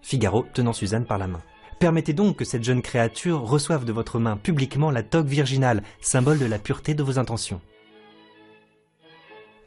Figaro 0.01 0.45
tenant 0.53 0.73
Suzanne 0.73 1.05
par 1.05 1.17
la 1.17 1.27
main. 1.27 1.41
Permettez 1.79 2.13
donc 2.13 2.37
que 2.37 2.45
cette 2.45 2.63
jeune 2.63 2.81
créature 2.81 3.41
reçoive 3.41 3.85
de 3.85 3.91
votre 3.91 4.19
main 4.19 4.37
publiquement 4.37 4.91
la 4.91 5.03
toque 5.03 5.27
virginale, 5.27 5.83
symbole 6.01 6.37
de 6.37 6.45
la 6.45 6.59
pureté 6.59 6.93
de 6.93 7.03
vos 7.03 7.17
intentions. 7.17 7.61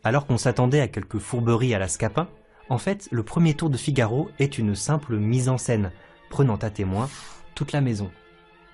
Alors 0.04 0.26
qu'on 0.26 0.38
s'attendait 0.38 0.80
à 0.80 0.88
quelques 0.88 1.18
fourberies 1.18 1.74
à 1.74 1.78
la 1.78 1.88
Scapin, 1.88 2.28
en 2.68 2.78
fait, 2.78 3.08
le 3.10 3.22
premier 3.22 3.54
tour 3.54 3.70
de 3.70 3.76
Figaro 3.76 4.28
est 4.38 4.58
une 4.58 4.74
simple 4.74 5.16
mise 5.16 5.48
en 5.48 5.58
scène, 5.58 5.92
prenant 6.30 6.56
à 6.56 6.70
témoin 6.70 7.08
toute 7.54 7.72
la 7.72 7.80
maison. 7.80 8.10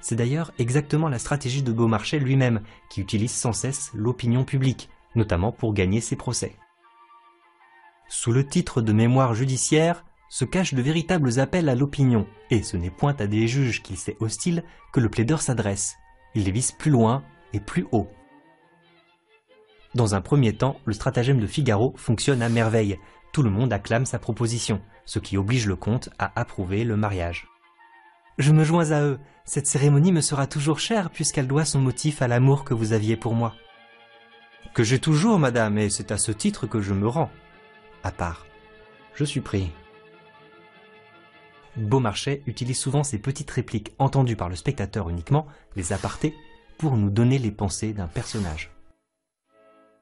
C'est 0.00 0.16
d'ailleurs 0.16 0.52
exactement 0.58 1.08
la 1.08 1.18
stratégie 1.18 1.62
de 1.62 1.72
Beaumarchais 1.72 2.18
lui-même, 2.18 2.62
qui 2.88 3.00
utilise 3.00 3.32
sans 3.32 3.52
cesse 3.52 3.90
l'opinion 3.94 4.44
publique, 4.44 4.88
notamment 5.14 5.52
pour 5.52 5.74
gagner 5.74 6.00
ses 6.00 6.16
procès. 6.16 6.56
Sous 8.08 8.32
le 8.32 8.46
titre 8.46 8.80
de 8.80 8.92
mémoire 8.92 9.34
judiciaire 9.34 10.04
se 10.28 10.44
cachent 10.44 10.74
de 10.74 10.82
véritables 10.82 11.38
appels 11.38 11.68
à 11.68 11.74
l'opinion, 11.74 12.26
et 12.50 12.62
ce 12.62 12.76
n'est 12.76 12.90
point 12.90 13.14
à 13.18 13.26
des 13.26 13.46
juges 13.46 13.82
qu'il 13.82 13.96
sait 13.96 14.16
hostiles 14.20 14.64
que 14.92 15.00
le 15.00 15.08
plaideur 15.08 15.42
s'adresse. 15.42 15.96
Il 16.34 16.44
les 16.44 16.52
vise 16.52 16.72
plus 16.72 16.90
loin 16.90 17.24
et 17.52 17.60
plus 17.60 17.86
haut. 17.92 18.08
Dans 19.94 20.14
un 20.14 20.20
premier 20.20 20.52
temps, 20.52 20.80
le 20.84 20.92
stratagème 20.92 21.40
de 21.40 21.48
Figaro 21.48 21.94
fonctionne 21.96 22.42
à 22.42 22.48
merveille. 22.48 22.98
Tout 23.32 23.42
le 23.42 23.50
monde 23.50 23.72
acclame 23.72 24.06
sa 24.06 24.20
proposition, 24.20 24.80
ce 25.04 25.18
qui 25.18 25.36
oblige 25.36 25.66
le 25.66 25.76
comte 25.76 26.10
à 26.18 26.32
approuver 26.40 26.84
le 26.84 26.96
mariage. 26.96 27.48
Je 28.40 28.52
me 28.52 28.64
joins 28.64 28.90
à 28.92 29.02
eux. 29.02 29.18
Cette 29.44 29.66
cérémonie 29.66 30.12
me 30.12 30.22
sera 30.22 30.46
toujours 30.46 30.78
chère 30.78 31.10
puisqu'elle 31.10 31.46
doit 31.46 31.66
son 31.66 31.78
motif 31.78 32.22
à 32.22 32.26
l'amour 32.26 32.64
que 32.64 32.72
vous 32.72 32.94
aviez 32.94 33.14
pour 33.14 33.34
moi. 33.34 33.54
Que 34.72 34.82
j'ai 34.82 34.98
toujours, 34.98 35.38
madame, 35.38 35.76
et 35.76 35.90
c'est 35.90 36.10
à 36.10 36.16
ce 36.16 36.32
titre 36.32 36.66
que 36.66 36.80
je 36.80 36.94
me 36.94 37.06
rends. 37.06 37.30
À 38.02 38.10
part. 38.10 38.46
Je 39.14 39.24
suis 39.24 39.42
pris. 39.42 39.70
Beaumarchais 41.76 42.42
utilise 42.46 42.78
souvent 42.78 43.04
ces 43.04 43.18
petites 43.18 43.50
répliques 43.50 43.92
entendues 43.98 44.36
par 44.36 44.48
le 44.48 44.56
spectateur 44.56 45.10
uniquement, 45.10 45.46
les 45.76 45.92
apartés, 45.92 46.34
pour 46.78 46.96
nous 46.96 47.10
donner 47.10 47.38
les 47.38 47.52
pensées 47.52 47.92
d'un 47.92 48.06
personnage. 48.06 48.70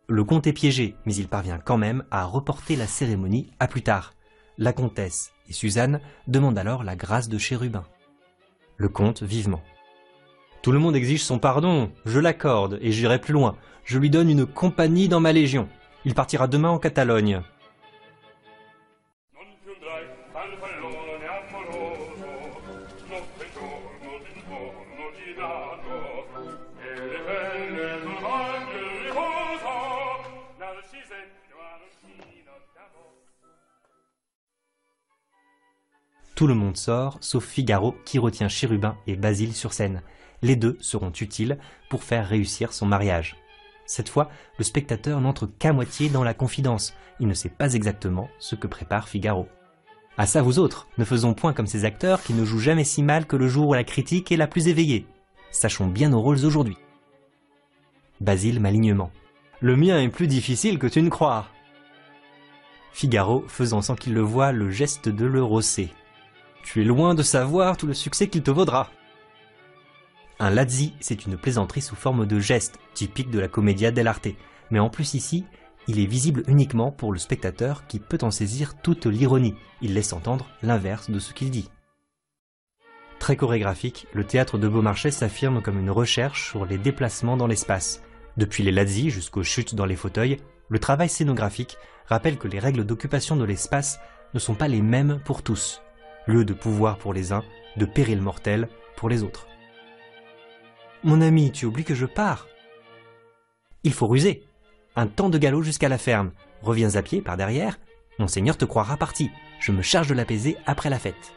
Le 0.09 0.22
comte 0.22 0.46
est 0.46 0.53
piégé, 0.53 0.94
mais 1.07 1.14
il 1.16 1.27
parvient 1.27 1.59
quand 1.59 1.77
même 1.77 2.05
à 2.12 2.24
reporter 2.24 2.77
la 2.77 2.87
cérémonie 2.87 3.51
à 3.59 3.66
plus 3.66 3.83
tard. 3.83 4.14
La 4.59 4.72
comtesse 4.72 5.33
et 5.48 5.53
Suzanne 5.53 6.01
demandent 6.29 6.59
alors 6.59 6.85
la 6.85 6.94
grâce 6.94 7.29
de 7.29 7.37
Chérubin. 7.37 7.85
Le 8.81 8.88
comte 8.88 9.25
vivement. 9.25 9.61
Tout 10.62 10.71
le 10.71 10.79
monde 10.79 10.95
exige 10.95 11.23
son 11.23 11.41
pardon, 11.41 11.91
je 12.07 12.21
l'accorde 12.21 12.79
et 12.81 12.93
j'irai 12.93 13.21
plus 13.21 13.33
loin. 13.33 13.57
Je 13.85 13.99
lui 13.99 14.09
donne 14.09 14.31
une 14.31 14.47
compagnie 14.47 15.09
dans 15.09 15.19
ma 15.19 15.33
légion. 15.33 15.69
Il 16.05 16.14
partira 16.14 16.47
demain 16.47 16.71
en 16.71 16.79
Catalogne. 16.79 17.43
Tout 36.38 36.46
le 36.46 36.55
monde 36.55 36.77
sort, 36.77 37.18
sauf 37.20 37.44
Figaro 37.44 37.96
qui 38.05 38.20
retient 38.20 38.46
Chérubin 38.46 38.96
et 39.09 39.16
Basile 39.16 39.55
sur 39.55 39.72
scène. 39.72 40.03
Les 40.40 40.55
deux 40.55 40.77
seront 40.81 41.11
utiles 41.11 41.59
pour 41.90 42.05
faire 42.05 42.29
réussir 42.29 42.72
son 42.72 42.87
mariage. 42.87 43.35
Cette 43.87 44.09
fois, 44.09 44.31
le 44.57 44.62
spectateur 44.62 45.20
n'entre 45.20 45.46
qu'à 45.48 45.72
moitié 45.72 46.09
dans 46.09 46.22
la 46.22 46.35
confidence. 46.35 46.94
Il 47.18 47.27
ne 47.27 47.35
sait 47.35 47.48
pas 47.48 47.72
exactement 47.74 48.29
ce 48.38 48.55
que 48.55 48.68
prépare 48.68 49.09
Figaro. 49.09 49.48
À 50.16 50.27
ça 50.27 50.40
vous 50.40 50.61
autres, 50.61 50.87
ne 50.96 51.05
faisons 51.05 51.35
point 51.35 51.53
comme 51.53 51.66
ces 51.66 51.85
acteurs 51.85 52.22
qui 52.22 52.35
ne 52.35 52.44
jouent 52.44 52.61
jamais 52.61 52.85
si 52.85 53.03
mal 53.03 53.27
que 53.27 53.35
le 53.35 53.48
jour 53.48 53.66
où 53.66 53.74
la 53.74 53.83
critique 53.83 54.31
est 54.31 54.37
la 54.37 54.46
plus 54.46 54.68
éveillée. 54.68 55.09
Sachons 55.51 55.88
bien 55.88 56.11
nos 56.11 56.22
rôles 56.22 56.44
aujourd'hui. 56.44 56.77
Basile 58.20 58.61
malignement. 58.61 59.11
Le 59.61 59.74
mien 59.74 60.01
est 60.01 60.09
plus 60.09 60.29
difficile 60.29 60.79
que 60.79 60.87
tu 60.87 61.03
ne 61.03 61.11
crois. 61.11 61.48
Figaro 62.92 63.42
faisant 63.48 63.83
sans 63.83 63.96
qu'il 63.96 64.14
le 64.14 64.22
voie 64.22 64.53
le 64.53 64.70
geste 64.70 65.09
de 65.09 65.27
le 65.27 65.42
rosser. 65.42 65.90
Tu 66.62 66.83
es 66.83 66.85
loin 66.85 67.14
de 67.14 67.23
savoir 67.23 67.77
tout 67.77 67.87
le 67.87 67.94
succès 67.94 68.29
qu'il 68.29 68.42
te 68.42 68.51
vaudra. 68.51 68.90
Un 70.40 70.51
lazzi, 70.51 70.92
c'est 71.01 71.27
une 71.27 71.37
plaisanterie 71.37 71.83
sous 71.83 71.97
forme 71.97 72.27
de 72.27 72.38
geste, 72.38 72.79
typique 72.94 73.31
de 73.31 73.40
la 73.40 73.49
commedia 73.49 73.90
dell'arte. 73.90 74.29
Mais 74.71 74.79
en 74.79 74.88
plus 74.88 75.14
ici, 75.14 75.44
il 75.88 75.99
est 75.99 76.07
visible 76.07 76.44
uniquement 76.47 76.92
pour 76.92 77.12
le 77.12 77.18
spectateur 77.18 77.87
qui 77.87 77.99
peut 77.99 78.18
en 78.23 78.31
saisir 78.31 78.75
toute 78.81 79.07
l'ironie. 79.07 79.57
Il 79.81 79.94
laisse 79.94 80.12
entendre 80.12 80.47
l'inverse 80.62 81.11
de 81.11 81.18
ce 81.18 81.33
qu'il 81.33 81.51
dit. 81.51 81.71
Très 83.18 83.37
chorégraphique, 83.37 84.07
le 84.12 84.23
théâtre 84.23 84.59
de 84.59 84.68
Beaumarchais 84.68 85.11
s'affirme 85.11 85.61
comme 85.61 85.81
une 85.81 85.90
recherche 85.90 86.51
sur 86.51 86.66
les 86.66 86.79
déplacements 86.79 87.37
dans 87.37 87.49
l'espace. 87.49 88.03
Depuis 88.37 88.62
les 88.62 88.71
lazzi 88.71 89.11
jusqu'aux 89.11 89.42
chutes 89.42 89.75
dans 89.75 89.87
les 89.87 89.97
fauteuils, 89.97 90.37
le 90.68 90.79
travail 90.79 91.09
scénographique 91.09 91.79
rappelle 92.07 92.38
que 92.38 92.47
les 92.47 92.61
règles 92.61 92.85
d'occupation 92.85 93.35
de 93.35 93.44
l'espace 93.44 93.99
ne 94.35 94.38
sont 94.38 94.55
pas 94.55 94.68
les 94.68 94.83
mêmes 94.83 95.21
pour 95.25 95.42
tous 95.42 95.83
lieu 96.29 96.45
de 96.45 96.53
pouvoir 96.53 96.99
pour 96.99 97.12
les 97.12 97.33
uns, 97.33 97.43
de 97.77 97.87
péril 97.87 98.21
mortel 98.21 98.69
pour 98.97 99.09
les 99.09 99.25
autres. 99.25 99.49
Mon 101.03 101.21
ami, 101.21 101.51
tu 101.51 101.67
oublies 101.67 101.85
que 101.85 101.95
je 101.95 102.07
pars. 102.07 102.47
Il 103.83 103.93
faut 103.93 104.07
ruser. 104.07 104.45
Un 104.95 105.07
temps 105.07 105.31
de 105.31 105.38
galop 105.38 105.62
jusqu'à 105.62 105.88
la 105.88 105.99
ferme. 105.99 106.33
Reviens 106.62 106.97
à 106.97 107.03
pied 107.03 107.23
par 107.23 107.37
derrière. 107.37 107.79
Monseigneur 108.19 108.57
te 108.57 108.64
croira 108.64 108.97
parti. 108.97 109.31
Je 109.61 109.73
me 109.73 109.83
charge 109.83 110.09
de 110.09 110.14
l'apaiser 110.14 110.57
après 110.67 110.91
la 110.91 110.99
fête. 110.99 111.33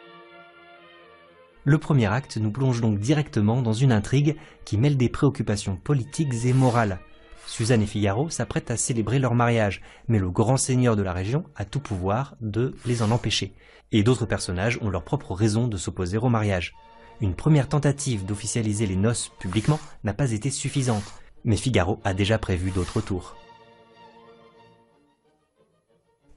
Le 1.64 1.78
premier 1.78 2.08
acte 2.08 2.38
nous 2.38 2.52
plonge 2.52 2.82
donc 2.82 2.98
directement 2.98 3.62
dans 3.62 3.74
une 3.74 3.92
intrigue 3.92 4.36
qui 4.66 4.78
mêle 4.78 4.98
des 4.98 5.10
préoccupations 5.10 5.76
politiques 5.76 6.46
et 6.46 6.54
morales. 6.54 7.00
Suzanne 7.48 7.82
et 7.82 7.88
Figaro 7.88 8.30
s'apprêtent 8.30 8.72
à 8.72 8.78
célébrer 8.78 9.20
leur 9.20 9.36
mariage, 9.36 9.82
mais 10.08 10.20
le 10.20 10.30
grand 10.30 10.58
seigneur 10.58 10.96
de 10.96 11.02
la 11.02 11.14
région 11.14 11.44
a 11.56 11.66
tout 11.66 11.80
pouvoir 11.80 12.36
de 12.42 12.76
les 12.86 13.02
en 13.02 13.12
empêcher. 13.12 13.54
Et 13.92 14.04
d'autres 14.04 14.26
personnages 14.26 14.80
ont 14.82 14.90
leur 14.90 15.04
propre 15.04 15.34
raison 15.34 15.68
de 15.68 15.78
s'opposer 15.78 16.18
au 16.18 16.30
mariage. 16.30 16.76
Une 17.20 17.36
première 17.36 17.68
tentative 17.68 18.26
d'officialiser 18.26 18.88
les 18.88 18.96
noces 18.96 19.32
publiquement 19.40 19.80
n'a 20.04 20.14
pas 20.14 20.32
été 20.32 20.50
suffisante, 20.50 21.04
mais 21.44 21.58
Figaro 21.58 22.00
a 22.04 22.14
déjà 22.14 22.38
prévu 22.38 22.72
d'autres 22.72 23.02
tours. 23.02 23.36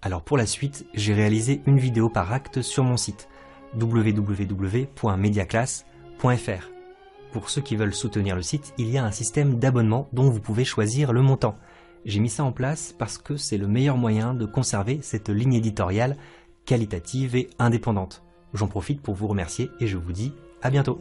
Alors 0.02 0.22
pour 0.22 0.36
la 0.36 0.46
suite, 0.46 0.84
j'ai 0.92 1.14
réalisé 1.14 1.62
une 1.66 1.78
vidéo 1.78 2.10
par 2.10 2.32
acte 2.32 2.60
sur 2.60 2.84
mon 2.84 2.98
site 2.98 3.28
www.mediaclass.fr. 3.80 6.73
Pour 7.34 7.50
ceux 7.50 7.62
qui 7.62 7.74
veulent 7.74 7.92
soutenir 7.92 8.36
le 8.36 8.42
site, 8.42 8.72
il 8.78 8.88
y 8.88 8.96
a 8.96 9.04
un 9.04 9.10
système 9.10 9.58
d'abonnement 9.58 10.08
dont 10.12 10.30
vous 10.30 10.38
pouvez 10.38 10.64
choisir 10.64 11.12
le 11.12 11.20
montant. 11.20 11.58
J'ai 12.04 12.20
mis 12.20 12.28
ça 12.28 12.44
en 12.44 12.52
place 12.52 12.94
parce 12.96 13.18
que 13.18 13.36
c'est 13.36 13.58
le 13.58 13.66
meilleur 13.66 13.96
moyen 13.96 14.34
de 14.34 14.46
conserver 14.46 15.00
cette 15.02 15.30
ligne 15.30 15.54
éditoriale 15.54 16.16
qualitative 16.64 17.34
et 17.34 17.50
indépendante. 17.58 18.22
J'en 18.52 18.68
profite 18.68 19.02
pour 19.02 19.16
vous 19.16 19.26
remercier 19.26 19.68
et 19.80 19.88
je 19.88 19.98
vous 19.98 20.12
dis 20.12 20.32
à 20.62 20.70
bientôt. 20.70 21.00